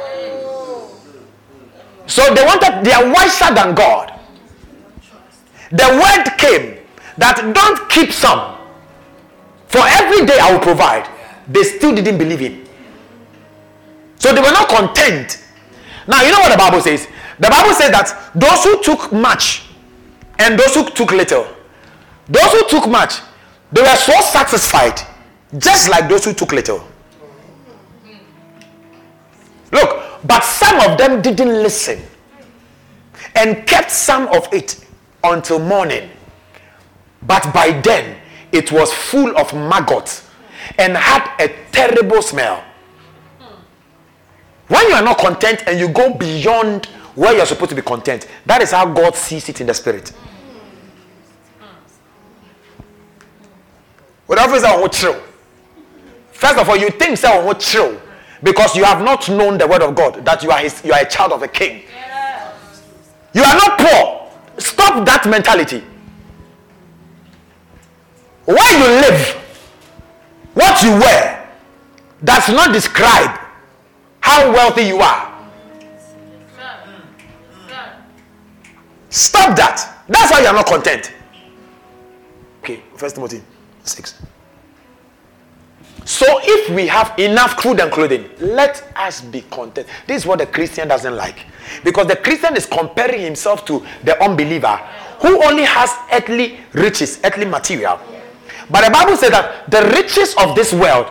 So 2.06 2.34
they 2.34 2.44
wanted, 2.44 2.84
they 2.84 2.92
are 2.92 3.10
wiser 3.10 3.54
than 3.54 3.74
God. 3.74 4.11
The 5.72 5.88
word 5.88 6.36
came 6.38 6.78
that 7.16 7.52
don't 7.54 7.88
keep 7.88 8.12
some. 8.12 8.58
For 9.68 9.80
every 9.80 10.26
day 10.26 10.38
I 10.38 10.52
will 10.52 10.60
provide. 10.60 11.08
They 11.48 11.62
still 11.62 11.94
didn't 11.94 12.18
believe 12.18 12.40
him. 12.40 12.64
So 14.18 14.32
they 14.34 14.40
were 14.40 14.52
not 14.52 14.68
content. 14.68 15.42
Now, 16.06 16.22
you 16.22 16.30
know 16.30 16.40
what 16.40 16.52
the 16.52 16.58
Bible 16.58 16.80
says? 16.80 17.08
The 17.38 17.48
Bible 17.48 17.74
says 17.74 17.90
that 17.90 18.32
those 18.34 18.64
who 18.64 18.82
took 18.82 19.12
much 19.12 19.64
and 20.38 20.58
those 20.58 20.74
who 20.74 20.88
took 20.90 21.10
little, 21.12 21.46
those 22.28 22.52
who 22.52 22.68
took 22.68 22.88
much, 22.88 23.20
they 23.72 23.80
were 23.80 23.96
so 23.96 24.20
satisfied, 24.20 25.00
just 25.58 25.88
like 25.88 26.08
those 26.08 26.24
who 26.24 26.34
took 26.34 26.52
little. 26.52 26.86
Look, 29.72 30.20
but 30.24 30.44
some 30.44 30.78
of 30.90 30.98
them 30.98 31.22
didn't 31.22 31.62
listen 31.62 32.00
and 33.34 33.66
kept 33.66 33.90
some 33.90 34.28
of 34.28 34.52
it 34.52 34.81
until 35.24 35.58
morning. 35.58 36.10
But 37.22 37.52
by 37.54 37.80
then, 37.80 38.16
it 38.50 38.72
was 38.72 38.92
full 38.92 39.36
of 39.36 39.52
maggots 39.54 40.28
and 40.78 40.96
had 40.96 41.34
a 41.40 41.48
terrible 41.70 42.22
smell. 42.22 42.62
When 44.68 44.88
you 44.88 44.94
are 44.94 45.02
not 45.02 45.18
content 45.18 45.64
and 45.66 45.78
you 45.78 45.88
go 45.88 46.14
beyond 46.14 46.86
where 47.14 47.34
you're 47.36 47.46
supposed 47.46 47.70
to 47.70 47.76
be 47.76 47.82
content, 47.82 48.26
that 48.46 48.62
is 48.62 48.70
how 48.70 48.86
God 48.92 49.14
sees 49.14 49.48
it 49.48 49.60
in 49.60 49.66
the 49.66 49.74
spirit. 49.74 50.12
Whatever 54.26 54.54
is 54.54 54.64
our 54.64 54.88
chill. 54.88 55.20
First 56.30 56.58
of 56.58 56.68
all, 56.68 56.76
you 56.76 56.90
think 56.90 57.18
so 57.18 57.52
chill 57.54 58.00
because 58.42 58.74
you 58.74 58.84
have 58.84 59.02
not 59.04 59.28
known 59.28 59.58
the 59.58 59.66
word 59.66 59.82
of 59.82 59.94
God 59.94 60.24
that 60.24 60.42
you 60.42 60.50
are 60.50 60.58
his, 60.58 60.82
you 60.84 60.92
are 60.92 61.00
a 61.02 61.08
child 61.08 61.32
of 61.32 61.42
a 61.42 61.48
king. 61.48 61.82
You 63.34 63.42
are 63.42 63.54
not 63.54 63.78
poor. 63.78 64.21
Stop 64.58 65.04
that 65.06 65.26
mentality. 65.28 65.82
Where 68.44 68.78
you 68.78 69.00
live, 69.00 69.28
what 70.54 70.82
you 70.82 70.90
wear, 70.90 71.50
does 72.24 72.48
not 72.48 72.72
describe 72.72 73.38
how 74.20 74.52
wealthy 74.52 74.82
you 74.82 74.98
are. 74.98 75.32
Stop 79.10 79.56
that. 79.56 80.04
That's 80.08 80.30
why 80.30 80.40
you 80.40 80.46
are 80.46 80.54
not 80.54 80.66
content. 80.66 81.12
Okay, 82.60 82.82
First 82.96 83.16
Timothy 83.16 83.42
6. 83.84 84.22
So 86.04 86.26
if 86.42 86.74
we 86.74 86.86
have 86.88 87.16
enough 87.18 87.62
food 87.62 87.80
and 87.80 87.90
clothing, 87.92 88.28
let 88.40 88.86
us 88.96 89.20
be 89.20 89.42
content. 89.42 89.86
This 90.06 90.22
is 90.22 90.26
what 90.26 90.38
the 90.40 90.46
Christian 90.46 90.88
doesn't 90.88 91.14
like. 91.14 91.46
Because 91.84 92.06
the 92.08 92.16
Christian 92.16 92.56
is 92.56 92.66
comparing 92.66 93.20
himself 93.20 93.64
to 93.66 93.84
the 94.04 94.20
unbeliever 94.22 94.76
who 95.20 95.42
only 95.44 95.62
has 95.62 95.90
earthly 96.12 96.58
riches, 96.72 97.20
earthly 97.24 97.44
material. 97.44 98.00
But 98.68 98.84
the 98.84 98.90
Bible 98.90 99.16
says 99.16 99.30
that 99.30 99.70
the 99.70 99.82
riches 99.94 100.34
of 100.38 100.56
this 100.56 100.72
world 100.72 101.10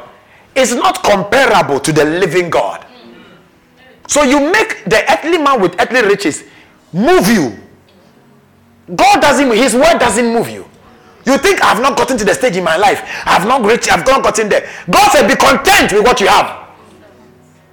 is 0.55 0.75
not 0.75 1.01
comparable 1.03 1.79
to 1.79 1.93
the 1.93 2.03
living 2.03 2.50
God. 2.50 2.86
So 4.07 4.24
you 4.24 4.51
make 4.51 4.83
the 4.86 5.03
earthly 5.10 5.38
man 5.38 5.62
with 5.62 5.79
earthly 5.79 6.01
riches 6.01 6.43
move 6.91 7.27
you. 7.27 7.57
God 8.93 9.21
doesn't, 9.21 9.51
his 9.51 9.74
word 9.74 10.00
doesn't 10.00 10.33
move 10.33 10.50
you. 10.50 10.65
You 11.25 11.38
think 11.38 11.63
I've 11.63 11.82
not 11.82 11.98
gotten 11.98 12.18
to 12.18 12.25
the 12.25 12.34
stage 12.34 12.58
in 12.58 12.63
my 12.63 12.78
life. 12.78 13.01
I've 13.25 13.48
not 13.48 13.63
reached, 13.66 13.92
I've 13.92 14.06
not 14.06 14.24
gotten 14.24 14.50
there. 14.50 14.68
God 14.90 15.12
said, 15.12 15.28
be 15.28 15.36
content 15.36 15.94
with 15.94 16.04
what 16.04 16.20
you 16.20 16.28
have. 16.28 16.70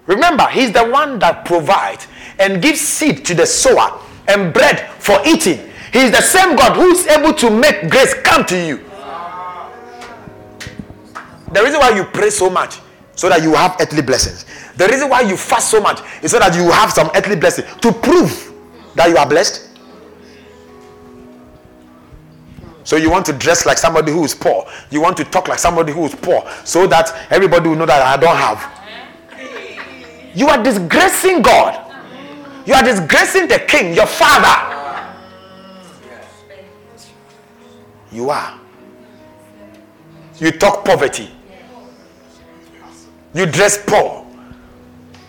Remember, 0.07 0.47
He's 0.47 0.73
the 0.73 0.85
one 0.85 1.19
that 1.19 1.45
provides 1.45 2.07
and 2.39 2.63
gives 2.63 2.81
seed 2.81 3.25
to 3.27 3.35
the 3.35 3.47
sower 3.47 4.01
and 4.27 4.53
bread 4.53 4.91
for 4.99 5.19
eating. 5.27 5.71
He's 5.93 6.11
the 6.11 6.21
same 6.21 6.57
God 6.57 6.77
who 6.77 6.91
is 6.91 7.07
able 7.07 7.33
to 7.35 7.51
make 7.51 7.91
grace 7.91 8.15
come 8.23 8.45
to 8.47 8.57
you. 8.57 8.85
The 11.53 11.63
reason 11.63 11.81
why 11.81 11.97
you 11.97 12.05
pray 12.05 12.31
so 12.31 12.51
much 12.51 12.81
so 13.15 13.29
that 13.29 13.43
you 13.43 13.55
have 13.55 13.77
earthly 13.81 14.03
blessings. 14.03 14.45
The 14.77 14.87
reason 14.87 15.09
why 15.09 15.23
you 15.23 15.37
fast 15.37 15.71
so 15.71 15.81
much 15.81 16.01
is 16.23 16.31
so 16.31 16.39
that 16.39 16.55
you 16.55 16.71
have 16.71 16.93
some 16.93 17.11
earthly 17.15 17.37
blessing 17.37 17.65
to 17.81 17.93
prove 17.93 18.53
that 18.95 19.09
you 19.09 19.17
are 19.17 19.29
blessed. 19.29 19.68
So 22.89 22.97
you 22.97 23.11
want 23.11 23.27
to 23.27 23.35
dress 23.35 23.67
like 23.67 23.77
somebody 23.77 24.11
who 24.13 24.25
is 24.25 24.35
poor. 24.35 24.67
You 24.89 25.03
want 25.03 25.19
to 25.19 25.25
talk 25.25 25.47
like 25.47 25.59
somebody 25.59 25.93
who 25.93 26.07
is 26.07 26.15
poor 26.15 26.43
so 26.65 26.87
that 26.87 27.15
everybody 27.31 27.69
will 27.69 27.77
know 27.77 27.85
that 27.85 28.01
I 28.01 28.17
don't 28.17 28.35
have. 28.35 28.65
You 30.35 30.49
are 30.49 30.63
disgracing 30.63 31.43
God. 31.43 31.85
You 32.65 32.73
are 32.73 32.83
disgracing 32.83 33.47
the 33.47 33.59
king, 33.59 33.93
your 33.93 34.07
father. 34.07 34.57
You 38.11 38.31
are. 38.31 38.59
You 40.39 40.51
talk 40.53 40.83
poverty. 40.83 41.31
You 43.35 43.45
dress 43.45 43.85
poor. 43.87 44.27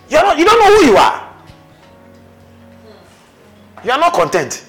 You're 0.08 0.22
not, 0.22 0.38
you 0.38 0.46
don't 0.46 0.58
know 0.58 0.78
who 0.78 0.86
you 0.92 0.96
are. 0.96 1.30
You 3.84 3.90
are 3.90 3.98
not 4.00 4.14
content. 4.14 4.64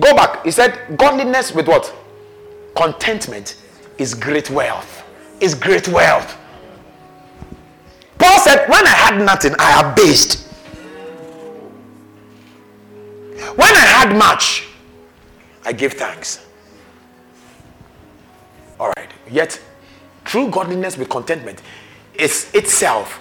Go 0.00 0.14
back. 0.14 0.44
He 0.44 0.50
said, 0.50 0.96
Godliness 0.96 1.52
with 1.52 1.66
what? 1.66 1.94
Contentment 2.76 3.56
is 3.98 4.14
great 4.14 4.50
wealth. 4.50 5.04
Is 5.40 5.54
great 5.54 5.88
wealth. 5.88 6.36
Paul 8.18 8.38
said, 8.40 8.68
When 8.68 8.86
I 8.86 8.90
had 8.90 9.24
nothing, 9.24 9.54
I 9.58 9.90
abased. 9.90 10.46
When 13.56 13.74
I 13.74 13.80
had 13.80 14.16
much, 14.16 14.66
I 15.64 15.72
gave 15.72 15.94
thanks. 15.94 16.44
All 18.78 18.92
right. 18.96 19.10
Yet, 19.30 19.60
true 20.24 20.50
godliness 20.50 20.96
with 20.96 21.08
contentment 21.08 21.62
is 22.14 22.50
itself 22.54 23.20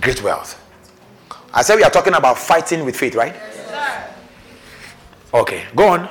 great 0.00 0.22
wealth. 0.22 0.60
I 1.52 1.62
said 1.62 1.76
we 1.76 1.84
are 1.84 1.90
talking 1.90 2.14
about 2.14 2.38
fighting 2.38 2.84
with 2.84 2.96
faith, 2.96 3.14
right? 3.14 3.34
Okay, 5.34 5.64
go 5.74 5.88
on. 5.88 6.08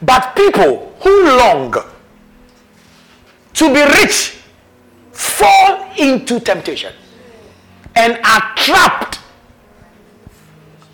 But 0.00 0.34
people 0.34 0.96
who 1.00 1.24
long 1.36 1.74
to 3.52 3.74
be 3.74 3.82
rich 4.00 4.38
fall 5.12 5.92
into 5.98 6.40
temptation 6.40 6.94
and 7.94 8.18
are 8.24 8.54
trapped. 8.56 9.20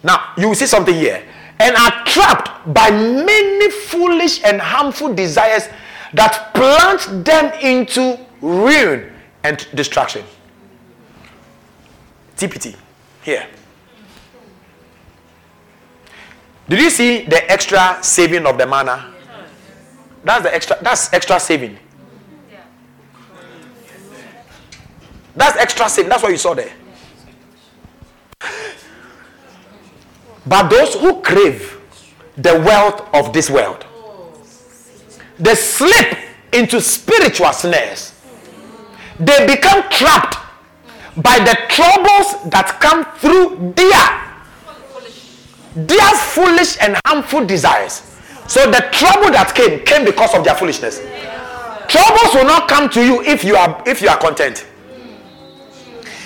Now, 0.02 0.32
you 0.36 0.52
see 0.54 0.66
something 0.66 0.94
here. 0.94 1.22
And 1.60 1.76
are 1.76 2.04
trapped 2.04 2.72
by 2.72 2.90
many 2.90 3.70
foolish 3.70 4.42
and 4.44 4.60
harmful 4.60 5.14
desires 5.14 5.68
that 6.14 6.52
plunge 6.54 7.24
them 7.24 7.52
into 7.60 8.18
ruin 8.40 9.12
and 9.42 9.66
destruction. 9.74 10.24
TPT, 12.36 12.76
here. 13.22 13.46
Did 16.68 16.80
you 16.80 16.90
see 16.90 17.22
the 17.22 17.50
extra 17.50 17.98
saving 18.02 18.44
of 18.44 18.58
the 18.58 18.66
manna? 18.66 19.14
That's 20.22 20.42
the 20.42 20.54
extra. 20.54 20.78
That's 20.82 21.12
extra 21.12 21.40
saving. 21.40 21.78
That's 25.34 25.56
extra 25.56 25.88
saving. 25.88 26.10
That's 26.10 26.22
what 26.22 26.32
you 26.32 26.36
saw 26.38 26.54
there. 26.54 26.72
But 30.46 30.68
those 30.68 30.94
who 30.94 31.20
crave 31.22 31.80
the 32.36 32.54
wealth 32.54 33.08
of 33.14 33.32
this 33.32 33.48
world, 33.48 33.86
they 35.38 35.54
slip 35.54 36.18
into 36.52 36.80
spiritual 36.80 37.52
snares. 37.52 38.14
They 39.18 39.46
become 39.46 39.88
trapped 39.90 40.36
by 41.16 41.38
the 41.38 41.56
troubles 41.68 42.50
that 42.50 42.78
come 42.80 43.04
through 43.18 43.72
their 43.74 44.27
their 45.74 46.14
foolish 46.14 46.76
and 46.80 46.96
harmful 47.06 47.46
desires. 47.46 48.02
So 48.46 48.70
the 48.70 48.88
trouble 48.92 49.30
that 49.30 49.54
came 49.54 49.84
came 49.84 50.04
because 50.04 50.34
of 50.34 50.44
their 50.44 50.54
foolishness. 50.54 51.00
Troubles 51.88 52.34
will 52.34 52.44
not 52.44 52.68
come 52.68 52.88
to 52.90 53.04
you 53.04 53.22
if 53.22 53.44
you 53.44 53.56
are 53.56 53.82
if 53.86 54.02
you 54.02 54.08
are 54.08 54.18
content. 54.18 54.66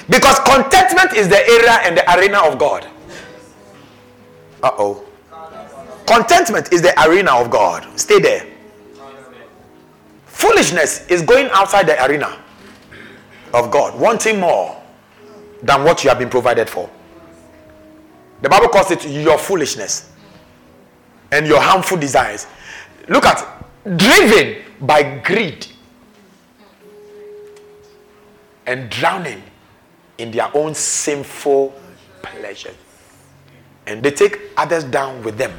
Because 0.08 0.38
contentment 0.40 1.14
is 1.14 1.28
the 1.28 1.38
area 1.38 1.78
and 1.84 1.96
the 1.96 2.16
arena 2.16 2.38
of 2.38 2.58
God. 2.58 2.86
Uh-oh. 4.62 5.04
Contentment 6.06 6.72
is 6.72 6.82
the 6.82 6.92
arena 7.06 7.32
of 7.32 7.50
God. 7.50 7.86
Stay 7.98 8.20
there. 8.20 8.46
Foolishness 10.26 11.06
is 11.08 11.22
going 11.22 11.48
outside 11.52 11.86
the 11.86 12.04
arena 12.04 12.36
of 13.54 13.70
God, 13.70 13.98
wanting 13.98 14.40
more 14.40 14.80
than 15.62 15.84
what 15.84 16.02
you 16.02 16.10
have 16.10 16.18
been 16.18 16.30
provided 16.30 16.68
for. 16.68 16.90
The 18.42 18.48
Bible 18.48 18.68
calls 18.68 18.90
it 18.90 19.06
your 19.06 19.38
foolishness 19.38 20.10
and 21.30 21.46
your 21.46 21.60
harmful 21.60 21.96
desires. 21.96 22.46
Look 23.08 23.24
at 23.24 23.46
driven 23.96 24.62
by 24.80 25.20
greed 25.20 25.66
and 28.66 28.90
drowning 28.90 29.42
in 30.18 30.32
their 30.32 30.50
own 30.54 30.74
sinful 30.74 31.72
pleasure. 32.20 32.74
And 33.86 34.02
they 34.02 34.10
take 34.10 34.40
others 34.56 34.84
down 34.84 35.22
with 35.22 35.38
them 35.38 35.52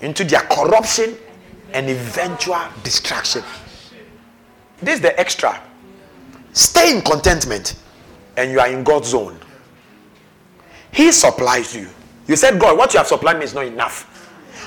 into 0.00 0.24
their 0.24 0.40
corruption 0.40 1.16
and 1.72 1.88
eventual 1.88 2.60
destruction. 2.82 3.42
This 4.80 4.96
is 4.96 5.00
the 5.00 5.18
extra. 5.18 5.62
Stay 6.52 6.96
in 6.96 7.02
contentment 7.02 7.76
and 8.36 8.50
you 8.50 8.60
are 8.60 8.68
in 8.68 8.84
God's 8.84 9.08
zone. 9.08 9.38
He 10.94 11.10
supplies 11.10 11.74
you. 11.74 11.88
You 12.28 12.36
said, 12.36 12.58
God, 12.60 12.78
what 12.78 12.94
you 12.94 12.98
have 12.98 13.08
supplied 13.08 13.38
me 13.38 13.44
is 13.44 13.52
not 13.52 13.66
enough. 13.66 14.10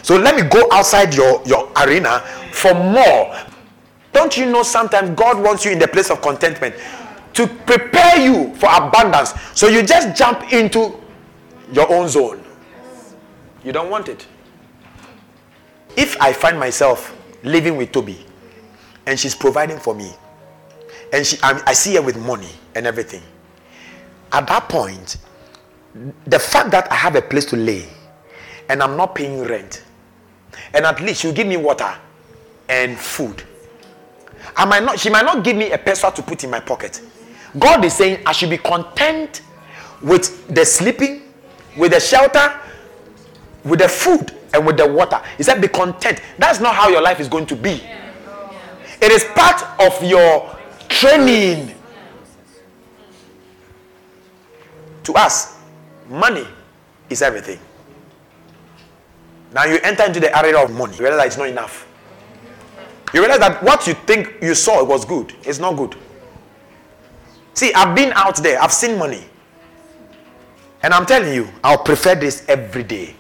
So 0.04 0.18
let 0.18 0.36
me 0.36 0.48
go 0.48 0.68
outside 0.74 1.16
your, 1.16 1.42
your 1.46 1.72
arena 1.82 2.20
for 2.52 2.74
more. 2.74 3.34
Don't 4.12 4.36
you 4.36 4.46
know 4.46 4.62
sometimes 4.62 5.12
God 5.12 5.42
wants 5.42 5.64
you 5.64 5.72
in 5.72 5.80
the 5.80 5.88
place 5.88 6.12
of 6.12 6.22
contentment 6.22 6.76
to 7.34 7.48
prepare 7.48 8.20
you 8.20 8.54
for 8.56 8.68
abundance. 8.70 9.34
So 9.54 9.70
you 9.70 9.84
just 9.84 10.18
jump 10.18 10.52
into 10.52 11.00
your 11.72 11.90
own 11.92 12.10
zone. 12.10 12.44
You 13.64 13.72
don't 13.72 13.90
want 13.90 14.10
it. 14.10 14.28
If 15.96 16.20
I 16.22 16.34
find 16.34 16.60
myself 16.60 17.16
living 17.44 17.78
with 17.78 17.94
Toby 17.94 18.26
and 19.06 19.18
she's 19.18 19.34
providing 19.34 19.80
for 19.80 19.96
me 19.96 20.12
and 21.14 21.26
she, 21.26 21.38
I, 21.42 21.62
I 21.66 21.74
see 21.74 21.96
her 21.96 22.02
with 22.02 22.18
money 22.18 22.52
and 22.76 22.86
everything, 22.86 23.24
at 24.34 24.46
that 24.48 24.68
point, 24.68 25.18
the 26.26 26.40
fact 26.40 26.72
that 26.72 26.92
I 26.92 26.96
have 26.96 27.16
a 27.16 27.22
place 27.22 27.46
to 27.46 27.56
lay 27.56 27.88
and 28.70 28.82
I'm 28.84 28.98
not 28.98 29.16
paying 29.16 29.44
rent, 29.44 29.84
and 30.74 30.86
at 30.86 31.00
least 31.02 31.24
you'll 31.24 31.34
give 31.34 31.48
me 31.48 31.58
water 31.58 31.94
and 32.70 32.98
food. 32.98 33.44
I 34.56 34.66
might 34.66 34.84
not, 34.84 35.00
she 35.00 35.10
might 35.10 35.26
not 35.26 35.44
give 35.44 35.56
me 35.56 35.72
a 35.72 35.78
peso 35.78 36.10
to 36.12 36.22
put 36.22 36.44
in 36.44 36.50
my 36.50 36.60
pocket. 36.60 37.02
God 37.58 37.84
is 37.86 37.94
saying 37.94 38.22
I 38.26 38.32
should 38.32 38.50
be 38.50 38.58
content 38.58 39.42
with 40.02 40.48
the 40.54 40.66
sleeping, 40.66 41.22
with 41.78 41.92
the 41.94 42.00
shelter, 42.00 42.60
with 43.64 43.80
the 43.80 43.90
food, 43.90 44.32
and 44.54 44.66
with 44.66 44.78
the 44.78 44.88
water. 44.88 45.22
He 45.38 45.44
said, 45.44 45.62
Be 45.62 45.68
content. 45.68 46.22
That's 46.38 46.60
not 46.60 46.76
how 46.76 46.90
your 46.90 47.02
life 47.02 47.20
is 47.20 47.28
going 47.28 47.46
to 47.48 47.56
be. 47.56 47.82
It 49.02 49.12
is 49.12 49.24
part 49.36 49.64
of 49.80 50.04
your 50.04 50.56
training. 50.90 51.74
To 55.04 55.14
us, 55.14 55.57
Money 56.10 56.48
is 57.10 57.22
everything. 57.22 57.60
Now 59.54 59.66
you 59.66 59.80
enter 59.84 60.04
into 60.04 60.20
the 60.20 60.36
area 60.38 60.58
of 60.62 60.72
money. 60.72 60.96
You 60.98 61.04
realize 61.04 61.28
it's 61.28 61.38
not 61.38 61.48
enough. 61.50 61.88
You 63.14 63.22
realize 63.22 63.40
that 63.40 63.64
what 63.64 63.88
you 63.88 63.94
think 63.94 64.36
you 64.42 64.54
saw 64.54 64.84
was 64.84 65.06
good 65.06 65.34
is 65.46 65.60
not 65.60 65.78
good. 65.78 65.96
See, 67.54 67.74
I've 67.74 67.96
been 67.96 68.12
out 68.14 68.36
there, 68.38 68.62
I've 68.62 68.74
seen 68.74 68.98
money. 69.00 69.24
And 70.84 70.94
I'm 70.94 71.06
telling 71.06 71.34
you, 71.34 71.48
I'll 71.64 71.84
prefer 71.84 72.14
this 72.16 72.46
every 72.48 72.84
day. 72.84 73.16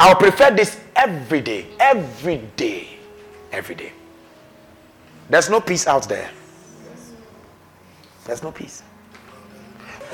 I'll 0.00 0.16
prefer 0.16 0.50
this 0.50 0.78
every 0.94 1.40
day. 1.40 1.66
Every 1.78 2.38
day. 2.56 2.98
Every 3.52 3.74
day. 3.74 3.92
There's 5.30 5.48
no 5.48 5.60
peace 5.60 5.86
out 5.86 6.08
there. 6.08 6.30
There's 8.24 8.42
no 8.42 8.50
peace. 8.50 8.82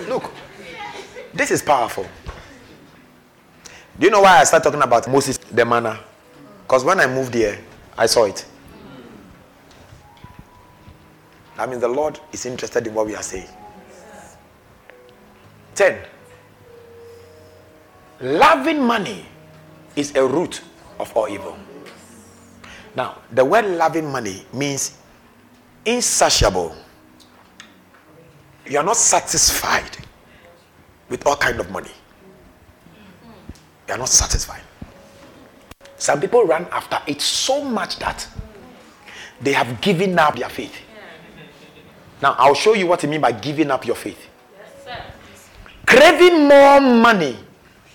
Look, 0.09 0.31
this 1.35 1.51
is 1.51 1.63
powerful. 1.63 2.07
Do 3.99 4.07
you 4.07 4.11
know 4.11 4.21
why 4.23 4.41
I 4.41 4.45
started 4.45 4.65
talking 4.65 4.83
about 4.83 5.09
Moses, 5.09 5.39
the 5.39 5.65
manna? 5.65 6.01
Because 6.63 6.85
when 6.85 7.01
I 7.01 7.07
moved 7.07 7.35
here, 7.35 7.59
I 7.97 8.07
saw 8.07 8.25
it. 8.25 8.45
I 11.59 11.67
mean, 11.67 11.81
the 11.81 11.89
Lord 11.89 12.19
is 12.33 12.47
interested 12.47 12.87
in 12.87 12.95
what 12.95 13.07
we 13.07 13.15
are 13.15 13.23
saying. 13.23 13.49
10. 15.75 15.99
Loving 18.21 18.83
money 18.83 19.27
is 19.97 20.15
a 20.17 20.27
root 20.27 20.63
of 20.99 21.15
all 21.17 21.29
evil. 21.29 21.57
Now, 22.97 23.19
the 23.33 23.45
word 23.45 23.65
loving 23.67 24.11
money 24.11 24.45
means 24.53 24.99
insatiable. 25.85 26.75
You 28.67 28.79
are 28.79 28.85
not 28.85 28.97
satisfied 28.97 29.97
with 31.13 31.27
all 31.27 31.37
kind 31.37 31.61
of 31.61 31.71
money. 31.71 31.91
They 33.87 33.93
are 33.93 33.99
not 33.99 34.09
satisfied. 34.09 34.63
Some 35.99 36.23
people 36.23 36.45
run 36.45 36.67
after 36.73 36.99
it 37.07 37.21
so 37.21 37.63
much 37.63 37.99
that 37.99 38.27
they 39.39 39.53
have 39.53 39.79
given 39.83 40.19
up 40.19 40.37
their 40.37 40.49
faith. 40.49 40.75
Now, 42.23 42.35
I'll 42.39 42.55
show 42.55 42.73
you 42.73 42.87
what 42.87 43.05
I 43.05 43.09
mean 43.09 43.21
by 43.21 43.33
giving 43.33 43.71
up 43.71 43.87
your 43.87 43.95
faith. 43.95 44.27
Craving 45.85 46.49
more 46.49 46.81
money 46.81 47.37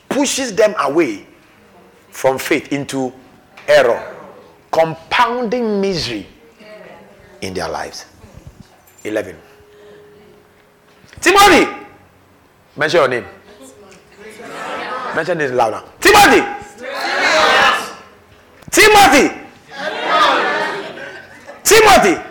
pushes 0.07 0.53
them 0.53 0.75
away 0.77 1.25
from 2.11 2.37
faith 2.37 2.71
into 2.71 3.11
error, 3.67 4.15
compounding 4.71 5.81
misery 5.81 6.27
in 7.41 7.55
their 7.55 7.67
lives. 7.67 8.05
11. 9.03 9.35
Timothy, 11.19 11.76
Mention 12.77 12.99
your 12.99 13.07
name. 13.07 13.25
Mention 15.15 15.37
this 15.39 15.51
louder. 15.51 15.83
Timothy. 15.99 16.41
Timothy. 18.69 19.47
Timothy. 21.63 22.23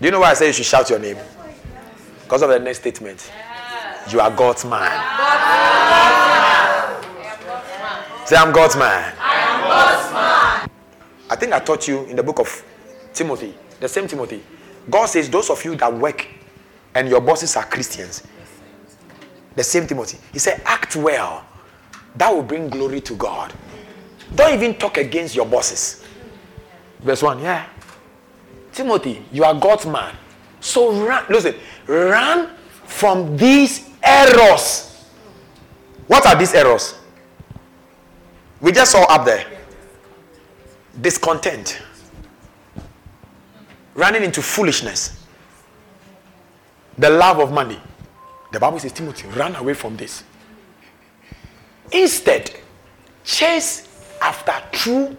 Do 0.00 0.06
you 0.08 0.10
know 0.10 0.20
why 0.20 0.30
I 0.30 0.34
say 0.34 0.48
you 0.48 0.52
should 0.52 0.66
shout 0.66 0.90
your 0.90 0.98
name? 0.98 1.16
Because 2.24 2.42
of 2.42 2.48
the 2.50 2.58
next 2.58 2.80
statement. 2.80 3.30
You 4.10 4.20
are 4.20 4.30
God's 4.30 4.64
man. 4.64 4.90
Say, 8.26 8.36
I'm 8.36 8.52
God's 8.52 8.76
man. 8.76 9.14
I 9.20 9.34
am 9.34 9.60
God's 9.62 10.12
man. 10.12 10.70
I 11.30 11.36
think 11.36 11.52
I 11.52 11.60
taught 11.60 11.86
you 11.86 12.04
in 12.04 12.16
the 12.16 12.22
book 12.22 12.40
of 12.40 12.64
Timothy, 13.12 13.54
the 13.80 13.88
same 13.88 14.08
Timothy. 14.08 14.42
God 14.90 15.06
says, 15.06 15.28
Those 15.30 15.50
of 15.50 15.64
you 15.64 15.76
that 15.76 15.92
work 15.92 16.26
and 16.94 17.08
your 17.08 17.20
bosses 17.20 17.56
are 17.56 17.64
Christians, 17.64 18.22
the 19.56 19.64
same 19.64 19.86
Timothy. 19.86 20.18
He 20.32 20.38
said, 20.38 20.62
Act 20.64 20.96
well. 20.96 21.46
That 22.16 22.32
will 22.32 22.42
bring 22.42 22.68
glory 22.68 23.00
to 23.02 23.14
God. 23.14 23.52
Don't 24.34 24.54
even 24.54 24.74
talk 24.76 24.98
against 24.98 25.34
your 25.34 25.46
bosses. 25.46 26.04
Verse 27.00 27.22
1, 27.22 27.40
yeah. 27.40 27.66
Timothy, 28.72 29.24
you 29.32 29.44
are 29.44 29.54
God's 29.54 29.86
man. 29.86 30.14
So 30.60 30.92
run, 31.04 31.24
listen, 31.28 31.54
run 31.86 32.50
from 32.84 33.36
these 33.36 33.90
errors. 34.02 35.04
What 36.06 36.26
are 36.26 36.36
these 36.36 36.54
errors? 36.54 36.96
We 38.60 38.72
just 38.72 38.92
saw 38.92 39.04
up 39.04 39.24
there 39.24 39.46
discontent, 41.00 41.82
running 43.94 44.22
into 44.22 44.42
foolishness, 44.42 45.24
the 46.98 47.10
love 47.10 47.38
of 47.40 47.52
money. 47.52 47.80
The 48.52 48.60
Bible 48.60 48.78
says, 48.78 48.92
Timothy, 48.92 49.26
run 49.28 49.56
away 49.56 49.74
from 49.74 49.96
this. 49.96 50.22
Instead, 51.92 52.50
chase 53.24 53.88
after 54.20 54.52
true 54.72 55.16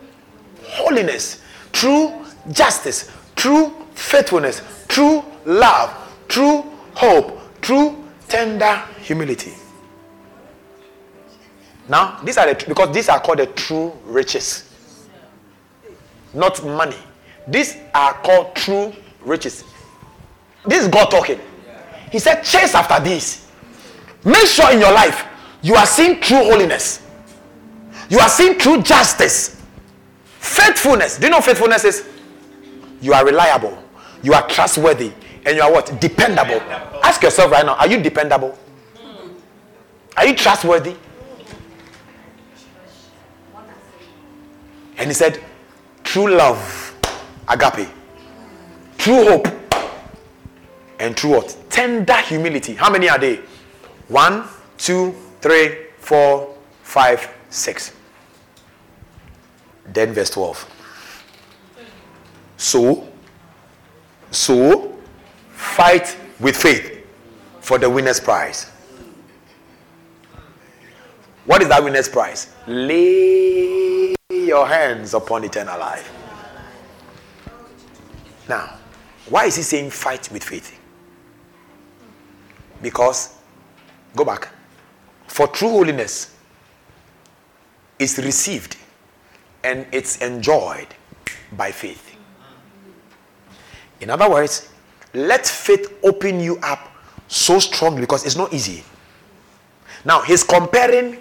holiness, 0.64 1.42
true 1.72 2.26
justice, 2.52 3.12
true 3.36 3.74
faithfulness, 3.94 4.62
true 4.88 5.24
love, 5.46 5.94
true 6.28 6.64
hope, 6.94 7.40
true 7.62 8.04
tender 8.28 8.82
humility. 9.02 9.54
Now, 11.88 12.20
these 12.24 12.38
are 12.38 12.52
the 12.54 12.66
because 12.68 12.94
these 12.94 13.10
are 13.10 13.20
called 13.20 13.40
the 13.40 13.46
true 13.48 13.94
riches, 14.06 14.70
not 16.34 16.64
money. 16.66 16.98
These 17.48 17.78
are 17.94 18.14
called 18.14 18.56
true 18.56 18.94
riches. 19.22 19.64
This 20.66 20.84
is 20.84 20.90
God 20.90 21.12
talking. 21.12 21.40
He 22.12 22.20
said, 22.20 22.42
chase 22.42 22.74
after 22.74 23.04
these. 23.04 23.48
Make 24.24 24.48
sure 24.48 24.72
in 24.72 24.80
your 24.80 24.92
life 24.94 25.26
you 25.62 25.76
are 25.76 25.86
seeing 25.86 26.20
true 26.20 26.44
holiness. 26.44 27.02
You 28.10 28.20
are 28.20 28.30
seeing 28.30 28.58
true 28.58 28.82
justice. 28.82 29.62
Faithfulness. 30.40 31.18
Do 31.18 31.26
you 31.26 31.32
know 31.32 31.42
faithfulness 31.42 31.84
is? 31.84 32.08
You 33.02 33.14
are 33.14 33.26
reliable. 33.26 33.78
You 34.24 34.34
are 34.34 34.48
trustworthy. 34.48 35.12
And 35.46 35.56
you 35.58 35.62
are 35.62 35.72
what? 35.72 36.00
Dependable. 36.02 36.60
Ask 37.04 37.22
yourself 37.22 37.52
right 37.52 37.66
now, 37.66 37.76
are 37.76 37.88
you 37.88 38.02
dependable? 38.02 38.58
Are 40.18 40.26
you 40.26 40.36
trustworthy? 40.36 40.96
And 44.98 45.08
he 45.08 45.14
said, 45.14 45.44
true 46.04 46.34
love, 46.36 46.85
agape, 47.48 47.88
true 48.98 49.24
hope, 49.26 49.48
and 51.00 51.16
true 51.16 51.32
what? 51.32 51.56
Tender 51.70 52.18
humility. 52.18 52.74
How 52.74 52.90
many 52.90 53.10
are 53.10 53.18
they? 53.20 53.40
One, 54.08 54.46
two, 54.78 55.16
three, 55.42 55.88
four, 56.00 56.56
five, 56.84 57.30
six. 57.50 57.94
Then 59.88 60.14
verse 60.14 60.30
12. 60.32 60.72
So, 62.58 63.08
so 64.32 64.98
fight 65.52 66.18
with 66.40 66.56
faith 66.56 67.06
for 67.60 67.78
the 67.78 67.90
winner's 67.90 68.20
prize. 68.20 68.72
What 71.46 71.62
is 71.62 71.68
that 71.68 71.84
winner's 71.84 72.10
prize? 72.10 72.54
Lay 72.66 74.16
your 74.32 74.68
hands 74.68 75.14
upon 75.14 75.44
eternal 75.44 75.80
life. 75.80 76.25
Now, 78.48 78.78
why 79.30 79.46
is 79.46 79.56
he 79.56 79.64
saying 79.64 79.90
fight 79.90 80.30
with 80.32 80.44
faith? 80.44 80.78
Because, 82.82 83.36
go 84.16 84.24
back. 84.24 84.50
For 85.28 85.48
true 85.48 85.70
holiness 85.70 86.36
is 87.98 88.18
received 88.18 88.78
and 89.64 89.88
it's 89.92 90.18
enjoyed 90.18 90.88
by 91.54 91.72
faith. 91.72 92.16
In 94.00 94.10
other 94.10 94.30
words, 94.30 94.70
let 95.14 95.48
faith 95.48 95.98
open 96.04 96.40
you 96.40 96.58
up 96.62 96.92
so 97.28 97.58
strongly 97.60 98.02
because 98.02 98.26
it's 98.26 98.36
not 98.36 98.54
easy. 98.54 98.84
Now, 100.04 100.22
he's 100.22 100.44
comparing 100.44 101.18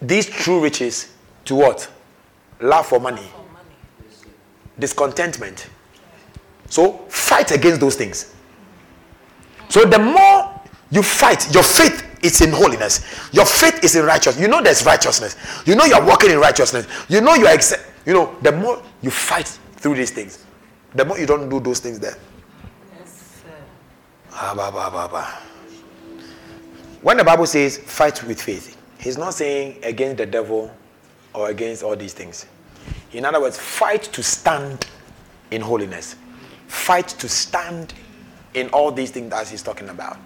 these 0.00 0.26
true 0.26 0.62
riches 0.62 1.12
to 1.44 1.54
what? 1.54 1.90
Love 2.60 2.86
for 2.86 2.98
money, 3.00 3.28
discontentment. 4.78 5.68
So, 6.68 6.92
fight 7.08 7.50
against 7.52 7.80
those 7.80 7.94
things. 7.94 8.34
So, 9.68 9.84
the 9.84 9.98
more 9.98 10.60
you 10.90 11.02
fight, 11.02 11.52
your 11.54 11.62
faith 11.62 12.06
is 12.22 12.40
in 12.40 12.50
holiness. 12.50 13.04
Your 13.32 13.46
faith 13.46 13.82
is 13.84 13.96
in 13.96 14.04
righteousness. 14.04 14.40
You 14.40 14.48
know 14.48 14.62
there's 14.62 14.84
righteousness. 14.84 15.36
You 15.64 15.76
know 15.76 15.84
you're 15.84 16.04
walking 16.04 16.30
in 16.30 16.38
righteousness. 16.38 16.86
You 17.08 17.20
know 17.20 17.34
you're, 17.34 17.48
ex- 17.48 17.74
you 18.04 18.12
know, 18.12 18.36
the 18.42 18.52
more 18.52 18.82
you 19.02 19.10
fight 19.10 19.46
through 19.76 19.94
these 19.94 20.10
things, 20.10 20.44
the 20.94 21.04
more 21.04 21.18
you 21.18 21.26
don't 21.26 21.48
do 21.48 21.60
those 21.60 21.80
things 21.80 21.98
there. 21.98 22.16
Yes, 22.98 23.42
sir. 23.42 23.50
Ah, 24.32 24.54
bah, 24.56 24.70
bah, 24.70 24.90
bah, 24.90 25.08
bah. 25.08 25.40
When 27.02 27.16
the 27.16 27.24
Bible 27.24 27.46
says 27.46 27.78
fight 27.78 28.22
with 28.24 28.40
faith, 28.40 28.76
he's 28.98 29.18
not 29.18 29.34
saying 29.34 29.78
against 29.84 30.16
the 30.16 30.26
devil 30.26 30.74
or 31.34 31.50
against 31.50 31.82
all 31.82 31.94
these 31.94 32.12
things. 32.12 32.46
In 33.12 33.24
other 33.24 33.40
words, 33.40 33.58
fight 33.58 34.02
to 34.02 34.22
stand 34.22 34.86
in 35.50 35.60
holiness. 35.60 36.16
Fight 36.66 37.08
to 37.08 37.28
stand 37.28 37.94
in 38.54 38.68
all 38.70 38.90
these 38.90 39.10
things 39.10 39.30
that 39.30 39.48
he's 39.48 39.62
talking 39.62 39.88
about. 39.88 40.18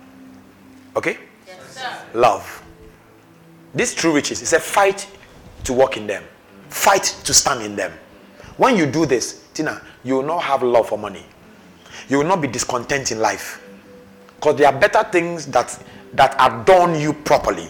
Okay? 0.96 1.18
Yes, 1.46 2.04
Love. 2.14 2.62
These 3.74 3.94
true 3.94 4.14
riches, 4.14 4.42
it's 4.42 4.52
a 4.52 4.60
fight 4.60 5.06
to 5.64 5.72
walk 5.72 5.96
in 5.96 6.06
them, 6.06 6.24
fight 6.68 7.04
to 7.24 7.32
stand 7.34 7.62
in 7.62 7.76
them. 7.76 7.92
When 8.56 8.76
you 8.76 8.86
do 8.86 9.06
this, 9.06 9.44
Tina, 9.54 9.80
you 10.02 10.16
will 10.16 10.22
not 10.22 10.42
have 10.42 10.62
love 10.62 10.88
for 10.88 10.98
money. 10.98 11.24
You 12.08 12.18
will 12.18 12.26
not 12.26 12.40
be 12.40 12.48
discontent 12.48 13.12
in 13.12 13.20
life. 13.20 13.64
Because 14.36 14.56
there 14.56 14.66
are 14.66 14.78
better 14.78 15.04
things 15.10 15.46
that 15.46 15.78
that 16.14 16.34
adorn 16.38 16.98
you 16.98 17.12
properly 17.12 17.68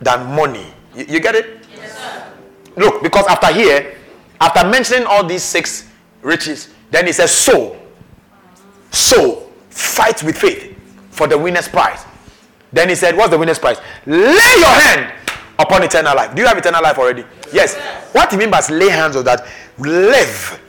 than 0.00 0.34
money. 0.34 0.66
You, 0.94 1.04
you 1.08 1.20
get 1.20 1.34
it? 1.34 1.66
Yes, 1.74 1.96
sir. 1.98 2.32
Look, 2.76 3.02
because 3.02 3.26
after 3.26 3.52
here, 3.52 3.96
after 4.40 4.66
mentioning 4.68 5.06
all 5.06 5.24
these 5.24 5.42
six 5.42 5.88
riches, 6.22 6.70
then 6.90 7.06
he 7.06 7.12
says, 7.12 7.30
So, 7.30 7.76
so 8.90 9.50
fight 9.68 10.22
with 10.22 10.36
faith 10.36 10.76
for 11.10 11.26
the 11.26 11.36
winner's 11.38 11.68
prize. 11.68 12.04
Then 12.72 12.88
he 12.88 12.94
said, 12.94 13.16
What's 13.16 13.30
the 13.30 13.38
winner's 13.38 13.58
prize? 13.58 13.78
Lay 14.06 14.54
your 14.58 14.66
hand 14.66 15.12
upon 15.58 15.82
eternal 15.82 16.16
life. 16.16 16.34
Do 16.34 16.42
you 16.42 16.48
have 16.48 16.56
eternal 16.56 16.82
life 16.82 16.98
already? 16.98 17.24
Yes. 17.52 17.74
yes. 17.76 18.14
What 18.14 18.30
he 18.30 18.38
means 18.38 18.50
by 18.50 18.60
lay 18.70 18.88
hands 18.88 19.16
on 19.16 19.24
that, 19.24 19.46
live. 19.78 20.60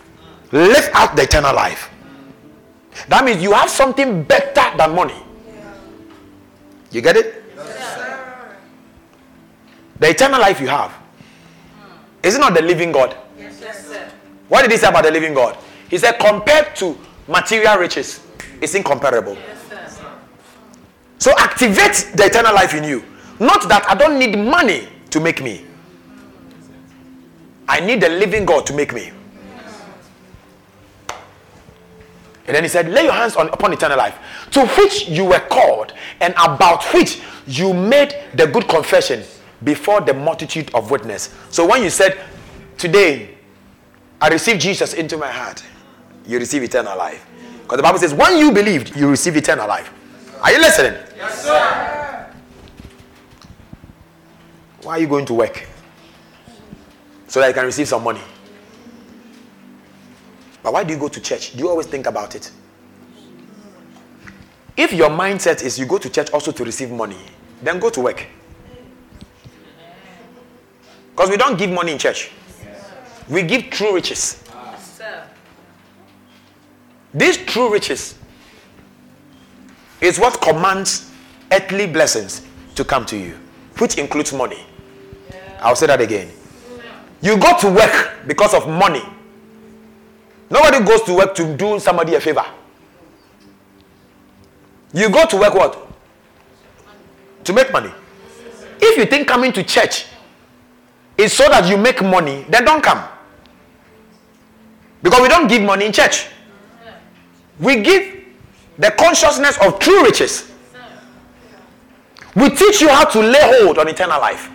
Live 0.51 0.89
out 0.93 1.15
the 1.15 1.23
eternal 1.23 1.55
life. 1.55 1.89
That 3.07 3.23
means 3.23 3.41
you 3.41 3.53
have 3.53 3.69
something 3.69 4.23
better 4.23 4.77
than 4.77 4.93
money. 4.93 5.15
You 6.91 7.01
get 7.01 7.15
it? 7.15 7.41
Yes, 7.55 8.49
the 9.97 10.09
eternal 10.09 10.41
life 10.41 10.59
you 10.59 10.67
have. 10.67 10.93
Is 12.21 12.35
it 12.35 12.39
not 12.39 12.53
the 12.53 12.61
living 12.61 12.91
God? 12.91 13.15
What 14.47 14.63
did 14.63 14.71
he 14.71 14.77
say 14.77 14.87
about 14.87 15.03
the 15.03 15.11
living 15.11 15.33
God? 15.33 15.57
He 15.89 15.97
said, 15.97 16.13
compared 16.19 16.75
to 16.77 16.97
material 17.27 17.77
riches, 17.77 18.25
it's 18.61 18.75
incomparable. 18.75 19.37
So 21.17 21.31
activate 21.37 22.11
the 22.15 22.25
eternal 22.25 22.53
life 22.53 22.73
in 22.73 22.83
you. 22.83 23.03
Not 23.39 23.67
that 23.69 23.85
I 23.87 23.95
don't 23.95 24.17
need 24.17 24.37
money 24.37 24.87
to 25.11 25.19
make 25.19 25.41
me. 25.41 25.65
I 27.67 27.79
need 27.79 28.01
the 28.01 28.09
living 28.09 28.45
God 28.45 28.65
to 28.67 28.73
make 28.73 28.93
me. 28.93 29.11
And 32.47 32.55
then 32.55 32.63
he 32.63 32.69
said, 32.69 32.89
Lay 32.89 33.03
your 33.03 33.13
hands 33.13 33.35
on, 33.35 33.47
upon 33.49 33.71
eternal 33.71 33.97
life, 33.97 34.17
to 34.51 34.65
which 34.65 35.07
you 35.07 35.25
were 35.25 35.39
called, 35.39 35.93
and 36.19 36.33
about 36.33 36.83
which 36.93 37.21
you 37.47 37.73
made 37.73 38.15
the 38.33 38.47
good 38.47 38.67
confession 38.67 39.23
before 39.63 40.01
the 40.01 40.13
multitude 40.13 40.73
of 40.73 40.91
witness. 40.91 41.33
So 41.49 41.65
when 41.67 41.83
you 41.83 41.89
said, 41.89 42.19
Today, 42.77 43.37
I 44.21 44.27
received 44.29 44.61
Jesus 44.61 44.93
into 44.93 45.17
my 45.17 45.31
heart, 45.31 45.63
you 46.27 46.37
receive 46.37 46.61
eternal 46.61 46.95
life. 46.95 47.25
Because 47.63 47.77
the 47.77 47.83
Bible 47.83 47.97
says, 47.97 48.13
When 48.13 48.37
you 48.37 48.51
believed, 48.51 48.95
you 48.95 49.09
receive 49.09 49.35
eternal 49.35 49.67
life. 49.67 49.91
Are 50.43 50.51
you 50.51 50.59
listening? 50.59 50.93
Yes, 51.17 51.43
sir. 51.43 52.31
Why 54.83 54.93
are 54.93 54.99
you 54.99 55.07
going 55.07 55.25
to 55.25 55.33
work? 55.33 55.67
So 57.27 57.39
that 57.39 57.47
you 57.47 57.53
can 57.53 57.65
receive 57.65 57.87
some 57.87 58.03
money. 58.03 58.21
But 60.61 60.73
why 60.73 60.83
do 60.83 60.93
you 60.93 60.99
go 60.99 61.07
to 61.07 61.19
church? 61.19 61.53
Do 61.53 61.59
you 61.59 61.69
always 61.69 61.87
think 61.87 62.05
about 62.05 62.35
it? 62.35 62.51
If 64.77 64.93
your 64.93 65.09
mindset 65.09 65.63
is 65.63 65.79
you 65.79 65.85
go 65.85 65.97
to 65.97 66.09
church 66.09 66.29
also 66.31 66.51
to 66.51 66.63
receive 66.63 66.91
money, 66.91 67.17
then 67.63 67.79
go 67.79 67.89
to 67.89 68.01
work. 68.01 68.25
Because 71.11 71.29
we 71.29 71.37
don't 71.37 71.57
give 71.57 71.71
money 71.71 71.91
in 71.91 71.97
church. 71.97 72.31
We 73.31 73.43
give 73.43 73.69
true 73.69 73.95
riches. 73.95 74.43
These 77.13 77.37
true 77.37 77.71
riches 77.71 78.15
is 80.01 80.19
what 80.19 80.41
commands 80.41 81.09
earthly 81.51 81.87
blessings 81.87 82.45
to 82.75 82.83
come 82.83 83.05
to 83.05 83.17
you, 83.17 83.39
which 83.77 83.97
includes 83.97 84.33
money. 84.33 84.65
I'll 85.61 85.77
say 85.77 85.87
that 85.87 86.01
again. 86.01 86.29
You 87.21 87.37
go 87.37 87.57
to 87.59 87.69
work 87.71 88.27
because 88.27 88.53
of 88.53 88.67
money. 88.67 89.03
Nobody 90.49 90.83
goes 90.83 91.01
to 91.03 91.13
work 91.15 91.33
to 91.35 91.55
do 91.55 91.79
somebody 91.79 92.15
a 92.15 92.19
favor. 92.19 92.45
You 94.93 95.09
go 95.09 95.25
to 95.25 95.37
work 95.37 95.53
what? 95.53 95.87
To 97.45 97.53
make 97.53 97.71
money. 97.71 97.91
If 98.81 98.97
you 98.97 99.05
think 99.05 99.25
coming 99.27 99.53
to 99.53 99.63
church 99.63 100.07
is 101.17 101.31
so 101.31 101.47
that 101.47 101.69
you 101.69 101.77
make 101.77 102.01
money, 102.03 102.45
then 102.49 102.65
don't 102.65 102.83
come. 102.83 103.07
Because 105.03 105.21
we 105.21 105.27
don't 105.27 105.47
give 105.47 105.61
money 105.63 105.85
in 105.85 105.91
church. 105.91 106.27
We 107.59 107.81
give 107.81 108.23
the 108.77 108.91
consciousness 108.91 109.57
of 109.61 109.79
true 109.79 110.03
riches. 110.03 110.51
We 112.35 112.49
teach 112.49 112.81
you 112.81 112.89
how 112.89 113.05
to 113.05 113.19
lay 113.19 113.61
hold 113.63 113.77
on 113.77 113.87
eternal 113.87 114.19
life. 114.19 114.49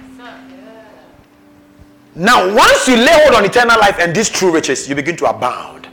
Now, 2.14 2.52
once 2.54 2.88
you 2.88 2.96
lay 2.96 3.12
hold 3.24 3.34
on 3.34 3.44
eternal 3.44 3.78
life 3.78 3.98
and 4.00 4.16
these 4.16 4.30
true 4.30 4.50
riches, 4.50 4.88
you 4.88 4.94
begin 4.94 5.16
to 5.18 5.26
abound. 5.26 5.86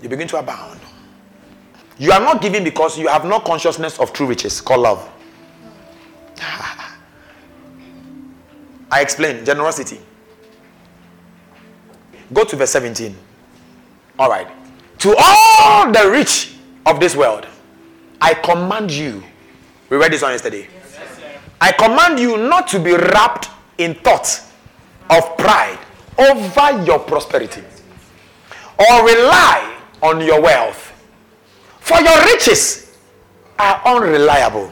You 0.00 0.08
begin 0.08 0.28
to 0.28 0.36
abound. 0.38 0.80
You 1.98 2.12
are 2.12 2.20
not 2.20 2.40
giving 2.40 2.62
because 2.62 2.96
you 2.96 3.08
have 3.08 3.24
no 3.24 3.40
consciousness 3.40 3.98
of 3.98 4.12
true 4.12 4.26
riches 4.26 4.60
called 4.60 4.82
love. 4.82 5.10
I 8.90 9.00
explain 9.02 9.44
generosity. 9.44 9.98
Go 12.32 12.44
to 12.44 12.56
verse 12.56 12.70
17. 12.70 13.14
All 14.18 14.28
right. 14.28 14.48
To 14.98 15.14
all 15.18 15.90
the 15.92 16.10
rich 16.10 16.54
of 16.86 17.00
this 17.00 17.14
world, 17.16 17.46
I 18.20 18.34
command 18.34 18.90
you. 18.90 19.22
We 19.90 19.96
read 19.96 20.12
this 20.12 20.22
on 20.22 20.32
yesterday. 20.32 20.66
I 21.60 21.72
command 21.72 22.18
you 22.18 22.36
not 22.36 22.68
to 22.68 22.78
be 22.78 22.92
wrapped 22.94 23.48
in 23.78 23.94
thoughts 23.94 24.50
of 25.10 25.36
pride 25.36 25.78
over 26.18 26.84
your 26.84 26.98
prosperity 26.98 27.62
or 28.78 29.04
rely 29.06 29.78
on 30.02 30.20
your 30.20 30.40
wealth 30.40 30.88
for 31.88 32.00
your 32.02 32.22
riches 32.24 32.96
are 33.58 33.80
unreliable. 33.86 34.70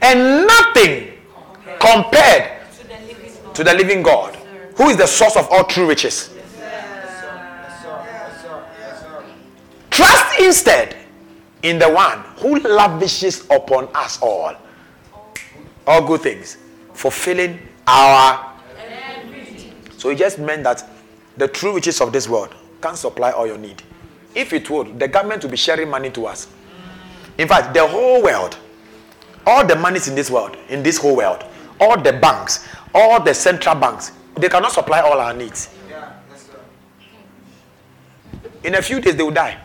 And 0.00 0.46
nothing 0.46 1.12
compared 1.78 2.62
to 3.54 3.62
the 3.64 3.74
living 3.74 4.02
God, 4.02 4.35
who 4.76 4.88
is 4.88 4.96
the 4.96 5.06
source 5.06 5.36
of 5.36 5.48
all 5.50 5.64
true 5.64 5.88
riches. 5.88 6.30
Trust 9.90 10.40
instead 10.40 10.96
in 11.62 11.78
the 11.78 11.90
one 11.90 12.20
who 12.38 12.60
lavishes 12.60 13.44
upon 13.50 13.88
us 13.94 14.20
all 14.20 14.54
all 15.86 16.06
good 16.06 16.20
things, 16.20 16.58
fulfilling 16.92 17.58
our. 17.86 18.52
So 19.96 20.10
it 20.10 20.18
just 20.18 20.38
meant 20.38 20.64
that 20.64 20.88
the 21.36 21.48
true 21.48 21.74
riches 21.74 22.00
of 22.00 22.12
this 22.12 22.28
world 22.28 22.54
can 22.80 22.96
supply 22.96 23.30
all 23.30 23.46
your 23.46 23.58
need. 23.58 23.82
If 24.34 24.52
it 24.52 24.68
would, 24.68 24.98
the 24.98 25.08
government 25.08 25.42
will 25.42 25.50
be 25.50 25.56
sharing 25.56 25.88
money 25.88 26.10
to 26.10 26.26
us. 26.26 26.48
In 27.38 27.48
fact, 27.48 27.72
the 27.72 27.86
whole 27.86 28.22
world, 28.22 28.56
all 29.46 29.64
the 29.66 29.76
monies 29.76 30.08
in 30.08 30.14
this 30.14 30.30
world, 30.30 30.56
in 30.68 30.82
this 30.82 30.98
whole 30.98 31.16
world, 31.16 31.44
all 31.80 32.00
the 32.00 32.12
banks, 32.12 32.66
all 32.94 33.22
the 33.22 33.32
central 33.32 33.74
banks, 33.74 34.12
they 34.36 34.48
cannot 34.48 34.72
supply 34.72 35.00
all 35.00 35.18
our 35.18 35.32
needs. 35.32 35.70
In 38.64 38.74
a 38.74 38.82
few 38.82 39.00
days, 39.00 39.16
they 39.16 39.22
will 39.22 39.30
die. 39.30 39.58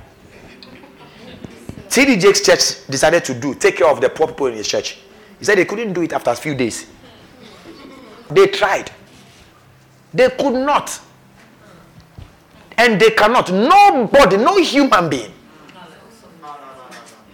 T.D. 1.90 2.18
Jakes' 2.18 2.42
church 2.46 2.88
decided 2.88 3.26
to 3.26 3.34
do, 3.34 3.54
take 3.54 3.78
care 3.78 3.88
of 3.88 4.00
the 4.00 4.10
poor 4.10 4.28
people 4.28 4.48
in 4.48 4.54
his 4.54 4.68
church. 4.68 5.00
He 5.40 5.46
said 5.46 5.58
they 5.58 5.66
couldn't 5.66 5.92
do 5.94 6.02
it 6.04 6.14
after 6.14 6.30
a 6.30 6.36
few 6.36 6.56
days. 6.56 6.88
They 8.30 8.48
tried. 8.48 8.92
They 10.14 10.30
could 10.30 10.54
not. 10.54 11.00
And 12.78 13.00
they 13.00 13.10
cannot. 13.12 13.52
Nobody, 13.52 14.38
no 14.38 14.58
human 14.58 15.10
being. 15.10 15.34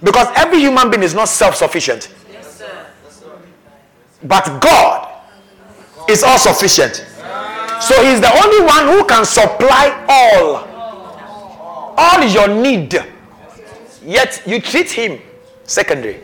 Because 0.01 0.27
every 0.35 0.59
human 0.59 0.89
being 0.89 1.03
is 1.03 1.13
not 1.13 1.27
self 1.27 1.55
sufficient. 1.55 2.13
But 4.23 4.59
God 4.59 5.07
is 6.09 6.23
all 6.23 6.37
sufficient. 6.39 7.05
So 7.81 8.03
He's 8.03 8.21
the 8.21 8.31
only 8.43 8.65
one 8.65 8.87
who 8.97 9.05
can 9.05 9.25
supply 9.25 10.05
all. 10.07 10.67
All 11.97 12.23
your 12.23 12.47
need. 12.47 12.93
Yet 14.03 14.43
you 14.45 14.61
treat 14.61 14.89
Him 14.91 15.19
secondary. 15.63 16.21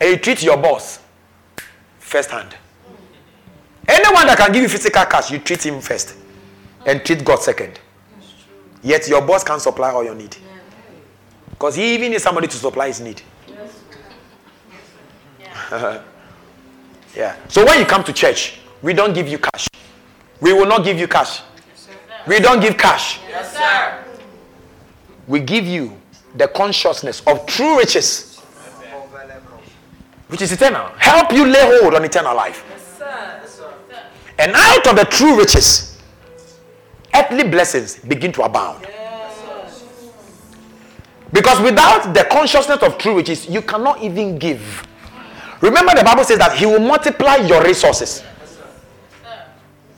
And 0.00 0.10
you 0.10 0.16
treat 0.18 0.42
your 0.42 0.56
boss 0.56 1.00
first 1.98 2.30
hand. 2.30 2.54
Anyone 3.88 4.26
that 4.26 4.38
can 4.38 4.52
give 4.52 4.62
you 4.62 4.68
physical 4.68 5.04
cash, 5.04 5.30
you 5.30 5.38
treat 5.38 5.64
him 5.64 5.80
first 5.80 6.14
and 6.86 7.04
treat 7.04 7.24
God 7.24 7.40
second. 7.40 7.78
Yet 8.82 9.08
your 9.08 9.20
boss 9.22 9.44
can't 9.44 9.60
supply 9.60 9.90
all 9.90 10.04
your 10.04 10.14
need. 10.14 10.36
Because 11.50 11.74
he 11.74 11.94
even 11.94 12.10
needs 12.12 12.22
somebody 12.22 12.46
to 12.46 12.56
supply 12.56 12.88
his 12.88 13.00
need. 13.00 13.20
yeah. 17.16 17.36
So 17.48 17.64
when 17.64 17.78
you 17.80 17.86
come 17.86 18.04
to 18.04 18.12
church, 18.12 18.58
we 18.82 18.92
don't 18.92 19.12
give 19.14 19.28
you 19.28 19.38
cash. 19.38 19.68
We 20.44 20.52
will 20.52 20.66
not 20.66 20.84
give 20.84 20.98
you 20.98 21.08
cash. 21.08 21.40
We 22.26 22.38
don't 22.38 22.60
give 22.60 22.76
cash. 22.76 23.18
Yes, 23.26 23.56
sir. 23.56 24.04
We 25.26 25.40
give 25.40 25.64
you 25.64 25.96
the 26.36 26.48
consciousness 26.48 27.22
of 27.26 27.46
true 27.46 27.78
riches, 27.78 28.40
which 30.28 30.42
is 30.42 30.52
eternal. 30.52 30.88
Help 30.98 31.32
you 31.32 31.46
lay 31.46 31.80
hold 31.80 31.94
on 31.94 32.04
eternal 32.04 32.36
life. 32.36 32.62
And 34.38 34.52
out 34.54 34.86
of 34.86 34.96
the 34.96 35.06
true 35.06 35.38
riches, 35.38 35.98
earthly 37.14 37.48
blessings 37.48 38.00
begin 38.00 38.30
to 38.32 38.42
abound. 38.42 38.86
Because 41.32 41.58
without 41.62 42.12
the 42.12 42.24
consciousness 42.30 42.82
of 42.82 42.98
true 42.98 43.16
riches, 43.16 43.48
you 43.48 43.62
cannot 43.62 44.02
even 44.02 44.38
give. 44.38 44.86
Remember, 45.62 45.94
the 45.94 46.04
Bible 46.04 46.24
says 46.24 46.36
that 46.36 46.54
He 46.58 46.66
will 46.66 46.80
multiply 46.80 47.36
your 47.36 47.64
resources. 47.64 48.22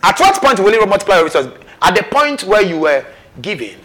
At 0.07 0.21
what 0.21 0.41
point 0.41 0.61
will 0.61 0.73
He 0.73 0.79
multiply 0.87 1.17
your 1.17 1.25
resources? 1.25 1.53
At 1.83 1.97
the 1.97 2.05
point 2.05 2.45
where 2.45 2.63
you 2.63 2.79
were 2.79 3.05
giving. 3.43 3.77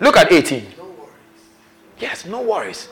Look 0.00 0.16
at 0.16 0.30
18. 0.30 0.64
Yes, 1.98 2.24
no 2.24 2.42
worries. 2.42 2.88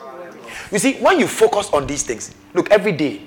You 0.71 0.79
see, 0.79 0.95
when 0.95 1.19
you 1.19 1.27
focus 1.27 1.69
on 1.71 1.87
these 1.87 2.03
things, 2.03 2.35
look, 2.53 2.69
every 2.69 2.91
day 2.91 3.21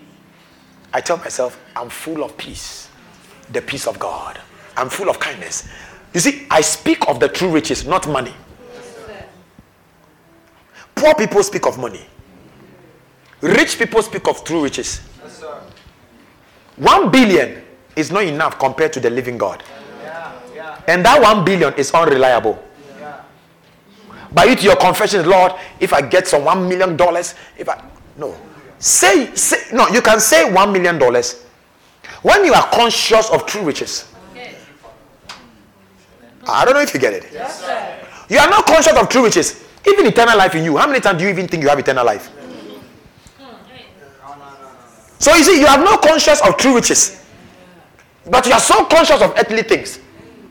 I 0.92 1.00
tell 1.00 1.16
myself, 1.16 1.58
I'm 1.74 1.88
full 1.88 2.22
of 2.22 2.36
peace 2.36 2.88
the 3.52 3.62
peace 3.62 3.86
of 3.86 3.98
God. 3.98 4.38
I'm 4.76 4.88
full 4.88 5.08
of 5.08 5.18
kindness. 5.18 5.66
You 6.12 6.20
see, 6.20 6.46
I 6.50 6.60
speak 6.60 7.08
of 7.08 7.20
the 7.20 7.28
true 7.28 7.50
riches, 7.50 7.86
not 7.86 8.06
money. 8.08 8.34
Poor 10.94 11.14
people 11.14 11.42
speak 11.42 11.66
of 11.66 11.78
money. 11.78 12.04
Rich 13.40 13.78
people 13.78 14.02
speak 14.02 14.26
of 14.28 14.44
true 14.44 14.62
riches. 14.64 15.00
One 16.78 17.10
billion 17.10 17.62
is 17.96 18.10
not 18.10 18.24
enough 18.24 18.58
compared 18.58 18.92
to 18.94 19.00
the 19.00 19.10
living 19.10 19.38
God. 19.38 19.62
And 20.86 21.04
that 21.04 21.20
one 21.20 21.44
billion 21.44 21.74
is 21.74 21.90
unreliable. 21.92 22.62
But 24.32 24.48
it 24.48 24.62
your 24.62 24.76
confession, 24.76 25.28
Lord, 25.28 25.52
if 25.80 25.92
I 25.92 26.02
get 26.02 26.26
some 26.28 26.44
one 26.44 26.68
million 26.68 26.96
dollars, 26.96 27.34
if 27.56 27.68
I 27.68 27.82
no. 28.16 28.36
Say, 28.78 29.34
say 29.34 29.74
no, 29.74 29.88
you 29.88 30.00
can 30.02 30.20
say 30.20 30.52
one 30.52 30.72
million 30.72 30.98
dollars 30.98 31.44
when 32.22 32.44
you 32.44 32.52
are 32.52 32.68
conscious 32.70 33.30
of 33.30 33.46
true 33.46 33.62
riches, 33.62 34.12
I 36.46 36.64
don't 36.64 36.74
know 36.74 36.80
if 36.80 36.94
you 36.94 37.00
get 37.00 37.12
it. 37.12 37.28
Yes, 37.32 37.62
you 38.28 38.38
are 38.38 38.48
not 38.48 38.66
conscious 38.66 38.96
of 38.96 39.08
true 39.08 39.24
riches. 39.24 39.64
Even 39.86 40.06
eternal 40.06 40.36
life 40.36 40.54
in 40.54 40.64
you. 40.64 40.76
How 40.76 40.86
many 40.86 41.00
times 41.00 41.18
do 41.18 41.24
you 41.24 41.30
even 41.30 41.46
think 41.46 41.62
you 41.62 41.68
have 41.68 41.78
eternal 41.78 42.04
life? 42.04 42.30
So 45.18 45.34
you 45.34 45.44
see, 45.44 45.60
you 45.60 45.66
have 45.66 45.80
no 45.80 45.96
conscious 45.98 46.40
of 46.46 46.56
true 46.56 46.76
riches. 46.76 47.24
But 48.30 48.46
you 48.46 48.52
are 48.52 48.60
so 48.60 48.84
conscious 48.84 49.20
of 49.20 49.34
earthly 49.36 49.62
things. 49.62 50.00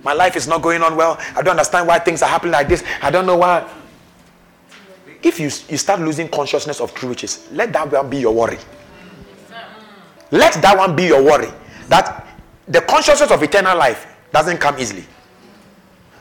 My 0.03 0.13
life 0.13 0.35
is 0.35 0.47
not 0.47 0.61
going 0.61 0.81
on 0.81 0.95
well. 0.95 1.17
I 1.35 1.41
don't 1.41 1.51
understand 1.51 1.87
why 1.87 1.99
things 1.99 2.21
are 2.21 2.29
happening 2.29 2.53
like 2.53 2.67
this. 2.67 2.83
I 3.01 3.11
don't 3.11 3.25
know 3.25 3.37
why. 3.37 3.69
If 5.23 5.39
you, 5.39 5.45
you 5.45 5.77
start 5.77 5.99
losing 5.99 6.29
consciousness 6.29 6.79
of 6.79 6.93
true 6.93 7.09
riches, 7.09 7.47
let 7.51 7.73
that 7.73 7.91
one 7.91 8.09
be 8.09 8.17
your 8.17 8.33
worry. 8.33 8.57
Let 10.31 10.61
that 10.61 10.77
one 10.77 10.95
be 10.95 11.05
your 11.05 11.23
worry. 11.23 11.49
That 11.87 12.27
the 12.67 12.81
consciousness 12.81 13.31
of 13.31 13.41
eternal 13.41 13.77
life 13.77 14.07
doesn't 14.31 14.57
come 14.59 14.77
easily. 14.79 15.05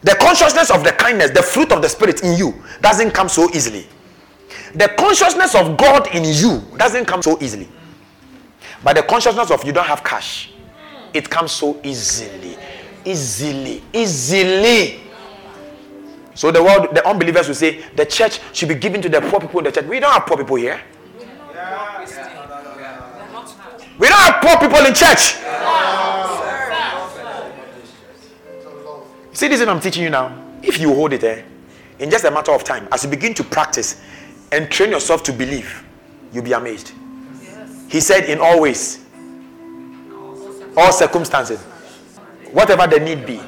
The 0.03 0.15
consciousness 0.21 0.71
of 0.71 0.85
the 0.85 0.93
kindness, 0.93 1.31
the 1.31 1.43
fruit 1.43 1.73
of 1.73 1.83
the 1.83 1.89
Spirit 1.89 2.23
in 2.23 2.39
you, 2.39 2.55
doesn't 2.81 3.11
come 3.13 3.29
so 3.29 3.51
easily. 3.51 3.87
The 4.75 4.89
consciousness 4.99 5.55
of 5.55 5.77
God 5.77 6.15
in 6.15 6.25
you 6.25 6.63
doesn't 6.77 7.07
come 7.07 7.23
so 7.23 7.39
easily. 7.41 7.69
But 8.83 8.97
the 8.97 9.03
consciousness 9.03 9.51
of 9.51 9.65
you 9.65 9.73
don't 9.73 9.87
have 9.87 10.03
cash, 10.05 10.51
it 11.13 11.29
comes 11.29 11.53
so 11.53 11.81
easily. 11.83 12.57
Easily. 13.05 13.83
Easily. 13.93 15.01
So 16.35 16.51
the 16.51 16.63
world, 16.63 16.95
the 16.95 17.07
unbelievers 17.09 17.49
will 17.49 17.55
say 17.55 17.83
the 17.97 18.05
church 18.05 18.41
should 18.53 18.69
be 18.69 18.75
given 18.75 19.01
to 19.03 19.09
the 19.09 19.21
poor 19.23 19.41
people 19.41 19.61
in 19.61 19.65
the 19.65 19.73
church. 19.73 19.87
We 19.87 20.01
don't 20.01 20.13
have 20.13 20.27
poor 20.27 20.37
people 20.37 20.57
here. 20.57 20.81
We 23.99 24.09
don't 24.09 24.19
have 24.19 24.43
poor 24.43 24.59
people 24.59 24.85
in 24.85 24.93
church. 24.93 25.37
See 29.33 29.49
this 29.49 29.61
thing 29.61 29.69
I'm 29.69 29.81
teaching 29.81 30.03
you 30.03 30.11
now. 30.11 30.45
If 30.63 30.79
you 30.79 30.95
hold 30.95 31.13
it 31.15 31.25
eh, 31.25 31.43
in 31.99 32.11
just 32.11 32.25
a 32.25 32.31
matter 32.31 32.53
of 32.53 32.65
time, 32.65 32.89
as 32.93 33.05
you 33.05 33.11
begin 33.11 33.33
to 33.35 33.45
practice 33.45 34.01
and 34.53 34.71
train 34.71 34.91
yourself 34.91 35.23
to 35.25 35.33
believe, 35.33 35.85
you'll 36.33 36.45
be 36.45 36.53
amazed. 36.53 36.93
He 37.89 38.01
said, 38.01 38.25
in 38.25 38.39
all 38.41 38.61
ways, 38.61 39.05
all 40.77 40.93
circumstances, 40.93 41.61
whatever 42.53 42.87
the 42.87 43.01
need 43.01 43.25
be. 43.27 43.41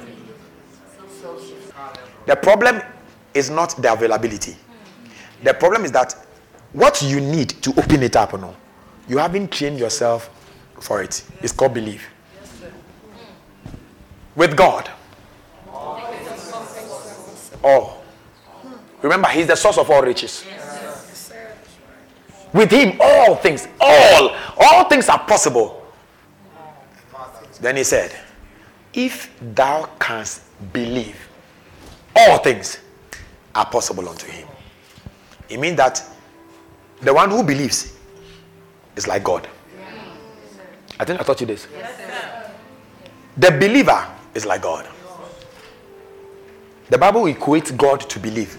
The 2.27 2.37
problem 2.37 2.81
is 3.35 3.51
not 3.51 3.81
the 3.81 3.93
availability. 3.93 4.57
The 5.43 5.55
problem 5.55 5.85
is 5.85 5.93
that 5.93 6.15
what 6.73 7.03
you 7.03 7.21
need 7.21 7.51
to 7.63 7.71
open 7.79 8.03
it 8.03 8.17
up, 8.17 8.39
no, 8.39 8.55
you 9.09 9.19
haven't 9.19 9.51
trained 9.51 9.79
yourself 9.79 10.31
for 10.81 11.03
it. 11.03 11.23
It's 11.43 11.53
called 11.53 11.75
belief. 11.75 12.09
With 14.37 14.57
God, 14.57 14.91
all. 17.63 18.05
Remember, 19.03 19.29
He's 19.29 19.47
the 19.47 19.57
source 19.57 19.79
of 19.79 19.91
all 19.91 20.03
riches. 20.03 20.45
With 22.53 22.71
Him, 22.71 22.97
all 23.01 23.37
things, 23.37 23.69
all, 23.81 24.35
all 24.59 24.85
things 24.89 25.09
are 25.09 25.19
possible. 25.19 25.87
Then 27.61 27.77
He 27.77 27.85
said, 27.85 28.15
If 28.93 29.31
thou 29.55 29.89
canst 30.01 30.43
believe, 30.73 31.17
all 32.17 32.39
things 32.39 32.79
are 33.55 33.67
possible 33.67 34.09
unto 34.09 34.27
Him. 34.27 34.47
It 35.49 35.59
means 35.61 35.77
that 35.77 36.03
the 37.01 37.13
one 37.13 37.31
who 37.31 37.43
believes 37.43 37.97
is 38.97 39.07
like 39.07 39.23
God. 39.25 39.49
I 41.01 41.05
think 41.05 41.21
I 41.21 41.23
taught 41.25 41.41
you 41.41 41.47
this. 41.47 41.69
The 43.37 43.51
believer 43.53 44.07
is 44.35 44.45
like 44.45 44.63
God. 44.63 44.89
The 46.91 46.99
Bible 46.99 47.23
equates 47.25 47.77
God 47.77 48.01
to 48.01 48.19
believe. 48.19 48.57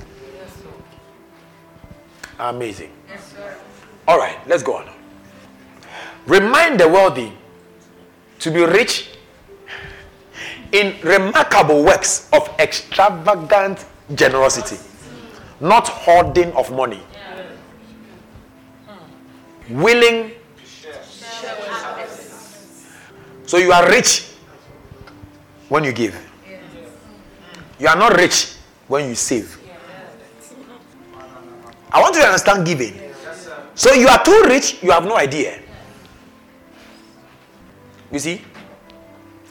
Amazing. 2.40 2.92
All 4.10 4.18
right, 4.18 4.40
let's 4.48 4.64
go 4.64 4.74
on. 4.78 4.90
Remind 6.26 6.80
the 6.80 6.88
wealthy 6.88 7.32
to 8.40 8.50
be 8.50 8.66
rich 8.66 9.08
in 10.72 10.96
remarkable 11.04 11.84
works 11.84 12.28
of 12.34 12.50
extravagant 12.58 13.86
generosity, 14.16 14.78
not 15.60 15.88
hoarding 15.88 16.52
of 16.54 16.72
money. 16.72 17.04
Willing. 19.70 20.32
So 23.46 23.58
you 23.58 23.72
are 23.72 23.88
rich 23.92 24.32
when 25.70 25.84
you 25.84 25.92
give. 25.94 26.18
You 27.78 27.88
are 27.88 27.96
not 27.96 28.18
rich 28.18 28.56
when 28.88 29.08
you 29.08 29.14
save. 29.14 29.56
I 31.92 32.02
want 32.02 32.16
you 32.16 32.22
to 32.22 32.28
understand 32.28 32.66
giving. 32.66 33.09
So 33.80 33.94
you 33.94 34.10
are 34.10 34.22
too 34.22 34.44
rich, 34.46 34.84
you 34.84 34.92
have 34.92 35.06
no 35.06 35.16
idea. 35.16 35.58
You 38.12 38.20
see, 38.20 38.42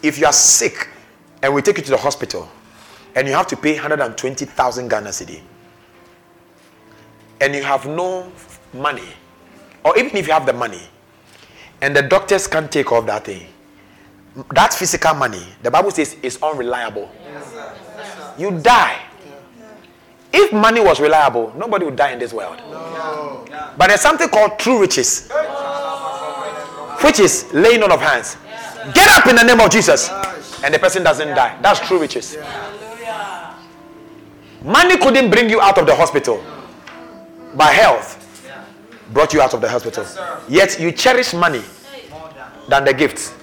if 0.03 0.19
you 0.19 0.27
are 0.27 0.35
sick 0.35 0.87
and 1.43 1.55
we 1.55 1.63
take 1.63 1.79
you 1.79 1.85
to 1.85 1.91
the 1.93 1.97
hospital 1.97 2.47
and 3.15 3.27
you 3.27 3.33
have 3.33 3.47
to 3.47 3.57
pay 3.57 3.73
120,000 3.73 4.89
Ghana 4.89 5.09
cedi 5.09 5.41
and 7.41 7.55
you 7.55 7.63
have 7.63 7.87
no 7.87 8.31
money, 8.75 9.09
or 9.83 9.97
even 9.99 10.15
if 10.15 10.27
you 10.27 10.35
have 10.35 10.45
the 10.45 10.53
money 10.53 10.83
and 11.81 11.97
the 11.97 12.03
doctors 12.03 12.47
can't 12.47 12.71
take 12.71 12.93
off 12.93 13.07
that 13.07 13.25
thing, 13.25 13.47
that 14.55 14.75
physical 14.75 15.15
money, 15.15 15.43
the 15.63 15.71
Bible 15.71 15.91
says, 15.91 16.17
is 16.23 16.39
unreliable. 16.43 17.11
You 18.37 18.61
die. 18.61 19.08
If 20.33 20.53
money 20.53 20.81
was 20.81 21.01
reliable, 21.01 21.53
nobody 21.57 21.85
would 21.87 21.97
die 21.97 22.11
in 22.13 22.19
this 22.19 22.33
world. 22.33 22.59
No. 22.71 23.45
But 23.77 23.89
there's 23.89 24.01
something 24.01 24.29
called 24.29 24.59
true 24.59 24.81
riches, 24.81 25.31
which 27.03 27.19
is 27.19 27.47
laying 27.53 27.83
on 27.83 27.93
of 27.93 28.01
hands. 28.01 28.37
Get 28.95 29.09
up 29.09 29.27
in 29.27 29.37
the 29.37 29.43
name 29.43 29.61
of 29.61 29.71
Jesus, 29.71 30.11
and 30.63 30.75
the 30.75 30.79
person 30.79 31.03
doesn't 31.03 31.29
die. 31.29 31.59
That's 31.63 31.81
true 31.87 32.01
riches. 32.01 32.37
Money 34.63 34.99
couldn't 34.99 35.31
bring 35.31 35.49
you 35.49 35.61
out 35.61 35.79
of 35.79 35.87
the 35.87 35.95
hospital, 35.95 36.43
but 37.55 37.73
health 37.73 38.17
brought 39.13 39.33
you 39.33 39.41
out 39.41 39.55
of 39.55 39.61
the 39.61 39.69
hospital. 39.69 40.05
Yet 40.49 40.79
you 40.79 40.93
cherish 40.93 41.33
money 41.33 41.63
more 42.11 42.31
than 42.69 42.85
the 42.85 42.93
gifts. 42.93 43.35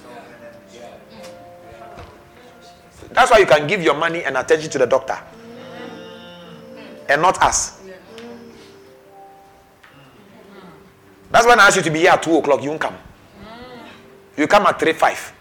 That's 3.10 3.30
why 3.30 3.38
you 3.38 3.46
can 3.46 3.66
give 3.66 3.82
your 3.82 3.94
money 3.94 4.22
and 4.24 4.36
attention 4.36 4.70
to 4.70 4.78
the 4.78 4.86
doctor 4.86 5.18
and 7.08 7.22
not 7.22 7.40
us. 7.42 7.80
That's 11.30 11.46
when 11.46 11.58
I 11.60 11.66
ask 11.66 11.76
you 11.76 11.82
to 11.82 11.90
be 11.90 12.00
here 12.00 12.10
at 12.10 12.22
2 12.22 12.36
o'clock, 12.36 12.62
you 12.62 12.70
won't 12.70 12.80
come. 12.80 12.96
You 14.36 14.46
come 14.46 14.66
at 14.66 14.78
3 14.78 14.92
5. 14.92 15.32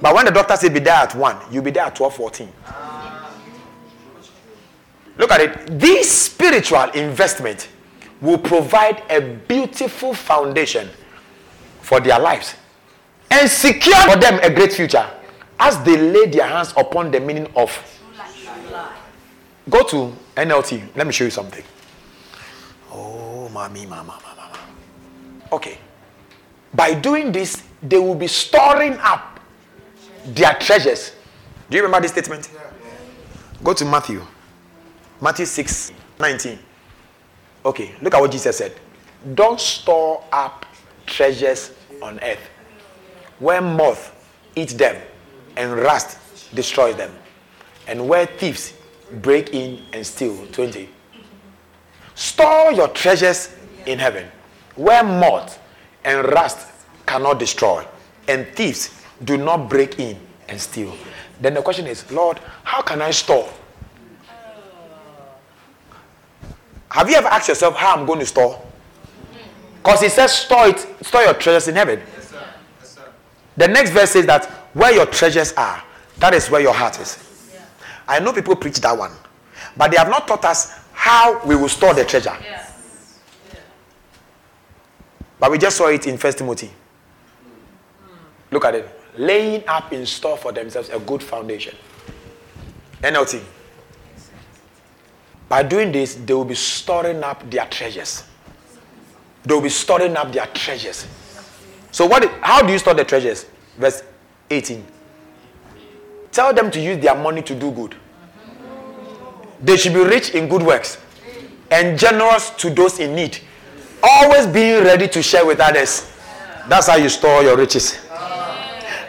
But 0.00 0.14
when 0.14 0.24
the 0.26 0.30
doctor 0.30 0.56
says 0.56 0.70
be 0.70 0.80
there 0.80 0.94
at 0.94 1.14
1, 1.14 1.36
you'll 1.50 1.62
be 1.62 1.70
there 1.70 1.84
at 1.84 1.94
12 1.96 2.14
14. 2.14 2.48
Look 5.18 5.30
at 5.30 5.40
it. 5.40 5.78
This 5.78 6.10
spiritual 6.10 6.84
investment 6.90 7.68
will 8.20 8.38
provide 8.38 9.02
a 9.10 9.20
beautiful 9.20 10.14
foundation 10.14 10.88
for 11.80 12.00
their 12.00 12.18
lives 12.18 12.54
and 13.30 13.48
secure 13.50 13.96
for 14.02 14.16
them 14.16 14.38
a 14.42 14.50
great 14.50 14.72
future 14.72 15.08
as 15.58 15.82
they 15.84 15.96
lay 15.96 16.26
their 16.26 16.46
hands 16.46 16.72
upon 16.76 17.10
the 17.10 17.20
meaning 17.20 17.46
of. 17.56 17.70
Go 19.68 19.82
to 19.84 20.12
NLT. 20.36 20.96
Let 20.96 21.06
me 21.06 21.12
show 21.12 21.24
you 21.24 21.30
something. 21.30 21.64
Oh, 22.92 23.48
mommy, 23.48 23.86
mama, 23.86 24.04
mama. 24.04 24.20
mama. 24.36 24.58
Okay. 25.52 25.78
By 26.74 26.94
doing 26.94 27.32
this, 27.32 27.62
they 27.82 27.98
will 27.98 28.14
be 28.14 28.26
storing 28.26 28.94
up 29.00 29.40
their 30.26 30.54
treasures. 30.54 31.12
Do 31.70 31.76
you 31.76 31.82
remember 31.82 32.02
this 32.02 32.12
statement? 32.12 32.48
Go 33.64 33.72
to 33.72 33.84
Matthew. 33.84 34.22
Matthew 35.20 35.46
6 35.46 35.92
19. 36.18 36.58
Okay, 37.64 37.94
look 38.00 38.14
at 38.14 38.20
what 38.20 38.30
Jesus 38.30 38.56
said. 38.58 38.72
Don't 39.34 39.60
store 39.60 40.22
up 40.30 40.64
treasures 41.06 41.72
on 42.00 42.20
earth 42.22 42.38
where 43.38 43.60
moth 43.60 44.12
eats 44.54 44.72
them 44.74 44.96
and 45.56 45.72
rust 45.76 46.18
destroys 46.54 46.96
them, 46.96 47.12
and 47.86 48.08
where 48.08 48.26
thieves 48.26 48.72
break 49.10 49.54
in 49.54 49.82
and 49.92 50.06
steal. 50.06 50.46
20. 50.48 50.88
Store 52.14 52.72
your 52.72 52.88
treasures 52.88 53.54
in 53.86 53.98
heaven, 53.98 54.26
where 54.74 55.04
moth 55.04 55.60
and 56.04 56.26
rust 56.28 56.66
cannot 57.06 57.38
destroy, 57.38 57.84
and 58.28 58.46
thieves 58.48 59.02
do 59.24 59.36
not 59.36 59.68
break 59.68 59.98
in 59.98 60.18
and 60.48 60.60
steal. 60.60 60.94
Then 61.40 61.54
the 61.54 61.62
question 61.62 61.86
is, 61.86 62.10
Lord, 62.10 62.38
how 62.64 62.82
can 62.82 63.02
I 63.02 63.10
store? 63.10 63.52
Have 66.90 67.10
you 67.10 67.16
ever 67.16 67.28
asked 67.28 67.48
yourself 67.48 67.76
how 67.76 67.94
I'm 67.94 68.06
going 68.06 68.20
to 68.20 68.26
store? 68.26 68.62
Because 69.82 70.00
he 70.00 70.08
says, 70.08 70.32
store 70.32 70.68
it, 70.68 70.86
store 71.04 71.22
your 71.22 71.34
treasures 71.34 71.68
in 71.68 71.74
heaven. 71.74 72.00
Yes, 72.16 72.30
sir. 72.30 72.44
Yes, 72.80 72.90
sir. 72.94 73.08
The 73.56 73.68
next 73.68 73.90
verse 73.90 74.10
says 74.10 74.26
that 74.26 74.46
where 74.72 74.92
your 74.92 75.06
treasures 75.06 75.52
are, 75.52 75.82
that 76.18 76.32
is 76.32 76.50
where 76.50 76.60
your 76.62 76.72
heart 76.72 76.98
is. 76.98 77.25
I 78.08 78.20
know 78.20 78.32
people 78.32 78.56
preach 78.56 78.80
that 78.80 78.96
one, 78.96 79.12
but 79.76 79.90
they 79.90 79.96
have 79.96 80.08
not 80.08 80.28
taught 80.28 80.44
us 80.44 80.78
how 80.92 81.44
we 81.44 81.56
will 81.56 81.68
store 81.68 81.94
the 81.94 82.04
treasure. 82.04 82.36
Yeah. 82.42 82.70
Yeah. 83.52 83.60
But 85.38 85.50
we 85.50 85.58
just 85.58 85.76
saw 85.76 85.88
it 85.88 86.06
in 86.06 86.16
First 86.18 86.38
Timothy. 86.38 86.68
Mm. 86.68 88.16
Look 88.50 88.64
at 88.64 88.74
it. 88.74 89.00
Laying 89.18 89.64
up 89.66 89.92
in 89.92 90.06
store 90.06 90.36
for 90.36 90.52
themselves 90.52 90.88
a 90.90 90.98
good 90.98 91.22
foundation. 91.22 91.74
NLT. 93.02 93.42
By 95.48 95.62
doing 95.62 95.92
this, 95.92 96.14
they 96.16 96.34
will 96.34 96.44
be 96.44 96.54
storing 96.54 97.22
up 97.22 97.48
their 97.50 97.66
treasures. 97.66 98.24
They 99.44 99.54
will 99.54 99.60
be 99.62 99.68
storing 99.68 100.16
up 100.16 100.32
their 100.32 100.46
treasures. 100.46 101.06
So, 101.92 102.06
what? 102.06 102.24
how 102.42 102.62
do 102.62 102.72
you 102.72 102.78
store 102.78 102.94
the 102.94 103.04
treasures? 103.04 103.46
Verse 103.78 104.02
18. 104.50 104.84
Tell 106.36 106.52
them 106.52 106.70
to 106.72 106.78
use 106.78 107.02
their 107.02 107.14
money 107.14 107.40
to 107.40 107.54
do 107.54 107.70
good. 107.70 107.94
They 109.58 109.78
should 109.78 109.94
be 109.94 110.04
rich 110.04 110.34
in 110.34 110.50
good 110.50 110.62
works 110.62 110.98
and 111.70 111.98
generous 111.98 112.50
to 112.58 112.68
those 112.68 113.00
in 113.00 113.14
need. 113.14 113.38
Always 114.02 114.46
being 114.46 114.84
ready 114.84 115.08
to 115.08 115.22
share 115.22 115.46
with 115.46 115.60
others. 115.60 116.12
That's 116.68 116.88
how 116.88 116.96
you 116.96 117.08
store 117.08 117.42
your 117.42 117.56
riches, 117.56 117.96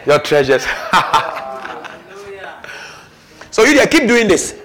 your 0.06 0.18
treasures. 0.20 0.64
so 3.50 3.62
you 3.64 3.78
keep 3.88 4.08
doing 4.08 4.26
this. 4.26 4.58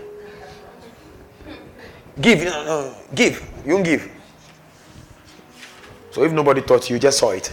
Give, 2.22 2.48
uh, 2.48 2.94
give. 3.14 3.46
You 3.66 3.84
give. 3.84 4.10
So 6.12 6.24
if 6.24 6.32
nobody 6.32 6.62
taught 6.62 6.90
you, 6.90 6.96
you 6.96 7.00
just 7.02 7.20
saw 7.20 7.32
it. 7.32 7.52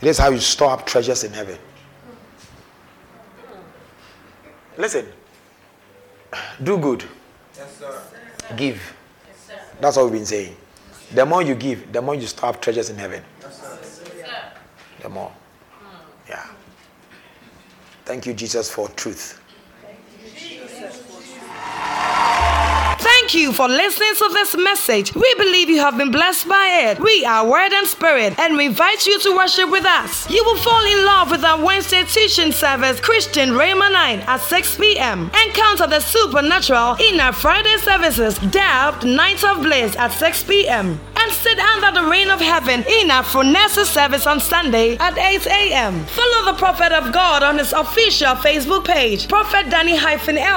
It 0.00 0.08
is 0.08 0.16
how 0.16 0.30
you 0.30 0.38
store 0.38 0.70
up 0.70 0.86
treasures 0.86 1.24
in 1.24 1.34
heaven. 1.34 1.58
Listen. 4.76 5.06
Do 6.62 6.78
good. 6.78 7.04
Yes, 7.56 7.76
sir. 7.78 8.02
Give. 8.56 8.76
Yes, 9.28 9.36
sir. 9.46 9.60
That's 9.80 9.96
what 9.96 10.04
we've 10.04 10.14
been 10.14 10.26
saying. 10.26 10.56
The 11.14 11.24
more 11.24 11.42
you 11.42 11.54
give, 11.54 11.92
the 11.92 12.02
more 12.02 12.14
you 12.14 12.26
store 12.26 12.50
up 12.50 12.60
treasures 12.60 12.90
in 12.90 12.96
heaven. 12.96 13.22
Yes, 13.40 13.60
sir. 13.60 13.78
The 15.00 15.08
more. 15.08 15.32
Hmm. 15.70 15.96
Yeah. 16.28 16.46
Thank 18.04 18.26
you, 18.26 18.34
Jesus, 18.34 18.70
for 18.70 18.88
truth. 18.90 19.40
Thank 23.26 23.42
you 23.42 23.52
for 23.52 23.66
listening 23.66 24.14
to 24.18 24.28
this 24.34 24.56
message. 24.56 25.12
We 25.12 25.34
believe 25.34 25.68
you 25.68 25.80
have 25.80 25.98
been 25.98 26.12
blessed 26.12 26.46
by 26.46 26.86
it. 26.86 27.00
We 27.00 27.24
are 27.24 27.44
Word 27.44 27.72
and 27.72 27.84
Spirit, 27.84 28.38
and 28.38 28.56
we 28.56 28.66
invite 28.66 29.04
you 29.04 29.18
to 29.18 29.34
worship 29.34 29.68
with 29.68 29.84
us. 29.84 30.30
You 30.30 30.44
will 30.44 30.56
fall 30.58 30.84
in 30.84 31.04
love 31.04 31.32
with 31.32 31.44
our 31.44 31.60
Wednesday 31.60 32.04
teaching 32.04 32.52
service, 32.52 33.00
Christian 33.00 33.48
Rhema 33.48 33.90
9 33.90 34.20
at 34.20 34.36
6 34.36 34.76
p.m. 34.76 35.28
Encounter 35.44 35.88
the 35.88 35.98
supernatural 35.98 36.94
in 37.00 37.18
our 37.18 37.32
Friday 37.32 37.76
services, 37.78 38.38
Depth 38.38 39.02
Night 39.02 39.42
of 39.42 39.60
Bliss 39.60 39.96
at 39.96 40.12
6 40.12 40.44
p.m 40.44 41.00
and 41.26 41.34
sit 41.34 41.58
under 41.58 42.00
the 42.00 42.06
rain 42.08 42.25
of 42.36 42.42
heaven 42.42 42.84
in 43.00 43.10
our 43.10 43.24
service 43.24 44.26
on 44.26 44.40
Sunday 44.40 44.96
at 44.98 45.16
8 45.16 45.46
a.m. 45.46 46.04
Follow 46.06 46.52
the 46.52 46.58
Prophet 46.58 46.92
of 46.92 47.12
God 47.12 47.42
on 47.42 47.58
his 47.58 47.72
official 47.72 48.34
Facebook 48.34 48.84
page, 48.84 49.28
Prophet 49.28 49.70
Daniel 49.70 49.96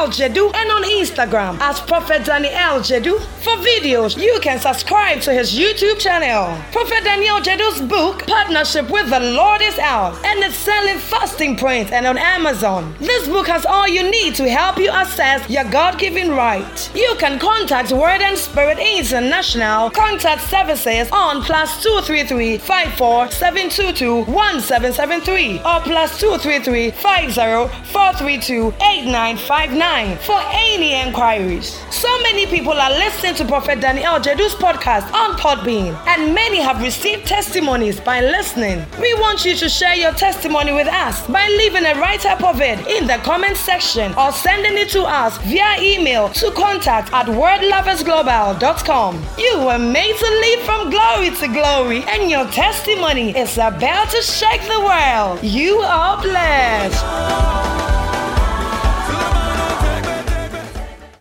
Jedu, 0.10 0.54
and 0.54 0.72
on 0.72 0.84
Instagram 0.84 1.58
as 1.62 1.80
Prophet 1.80 2.26
Daniel 2.26 2.82
Jedu. 2.82 3.20
For 3.44 3.56
videos, 3.58 4.18
you 4.18 4.40
can 4.42 4.60
subscribe 4.60 5.22
to 5.22 5.34
his 5.34 5.52
YouTube 5.58 6.00
channel. 6.00 6.62
Prophet 6.72 7.04
Daniel 7.04 7.40
Jedu's 7.40 7.82
book, 7.82 8.26
Partnership 8.28 8.90
with 8.90 9.10
the 9.10 9.20
Lord, 9.20 9.62
is 9.62 9.78
out 9.80 10.14
and 10.26 10.40
it's 10.44 10.58
selling 10.58 10.98
fasting 10.98 11.56
print 11.56 11.92
and 11.92 12.06
on 12.06 12.18
Amazon. 12.18 12.94
This 13.00 13.28
book 13.28 13.48
has 13.48 13.66
all 13.66 13.88
you 13.88 14.04
need 14.10 14.36
to 14.36 14.50
help 14.50 14.78
you 14.78 14.92
assess 14.94 15.50
your 15.50 15.66
God 15.66 15.98
given 15.98 16.32
right. 16.32 16.92
You 16.94 17.16
can 17.20 17.40
contact 17.40 17.92
Word 17.92 18.22
and 18.22 18.38
Spirit 18.38 18.80
International. 18.80 19.90
Contact 19.92 20.42
services 20.42 21.10
on 21.12 21.42
plus 21.42 21.69
233 21.84 22.58
54 22.58 23.32
722 23.32 24.32
1773 24.32 25.60
or 25.60 25.80
plus 25.82 26.20
233 26.20 26.92
50 26.92 27.92
432 27.92 28.74
8959 28.82 30.18
for 30.18 30.40
any 30.52 30.94
inquiries. 30.94 31.80
So 31.90 32.10
many 32.22 32.46
people 32.46 32.74
are 32.74 32.92
listening 32.92 33.36
to 33.36 33.46
Prophet 33.46 33.82
Daniel 33.82 34.20
Jedu's 34.20 34.56
podcast 34.56 35.12
on 35.14 35.38
Podbean, 35.38 35.96
and 36.08 36.34
many 36.34 36.60
have 36.62 36.82
received 36.82 37.26
testimonies 37.28 38.00
by 38.00 38.22
listening. 38.22 38.86
We 39.00 39.14
want 39.16 39.46
you 39.46 39.56
to 39.56 39.70
share 39.70 39.96
your 39.96 40.14
testimony 40.14 40.72
with 40.72 40.88
us 40.88 41.26
by 41.28 41.48
leaving 41.48 41.86
a 41.86 41.96
write 41.96 42.26
up 42.26 42.44
of 42.44 42.62
it 42.62 42.80
in 42.88 43.08
the 43.08 43.18
comment 43.24 43.58
section 43.58 44.14
or 44.16 44.32
sending 44.32 44.78
it 44.78 44.90
to 44.90 45.04
us 45.04 45.38
via 45.40 45.82
email 45.82 46.30
to 46.30 46.52
contact 46.52 47.12
at 47.14 47.26
wordloversglobal.com. 47.28 49.26
You 49.38 49.60
were 49.66 49.80
made 49.80 50.16
to 50.16 50.26
live 50.26 50.60
from 50.62 50.90
glory 50.90 51.30
to 51.32 51.48
glory, 51.60 52.04
and 52.04 52.30
your 52.30 52.46
testimony 52.52 53.38
is 53.38 53.58
about 53.58 54.10
to 54.10 54.22
shake 54.22 54.62
the 54.62 54.80
world. 54.80 55.44
You 55.44 55.80
are 55.80 56.22
blessed. 56.22 58.09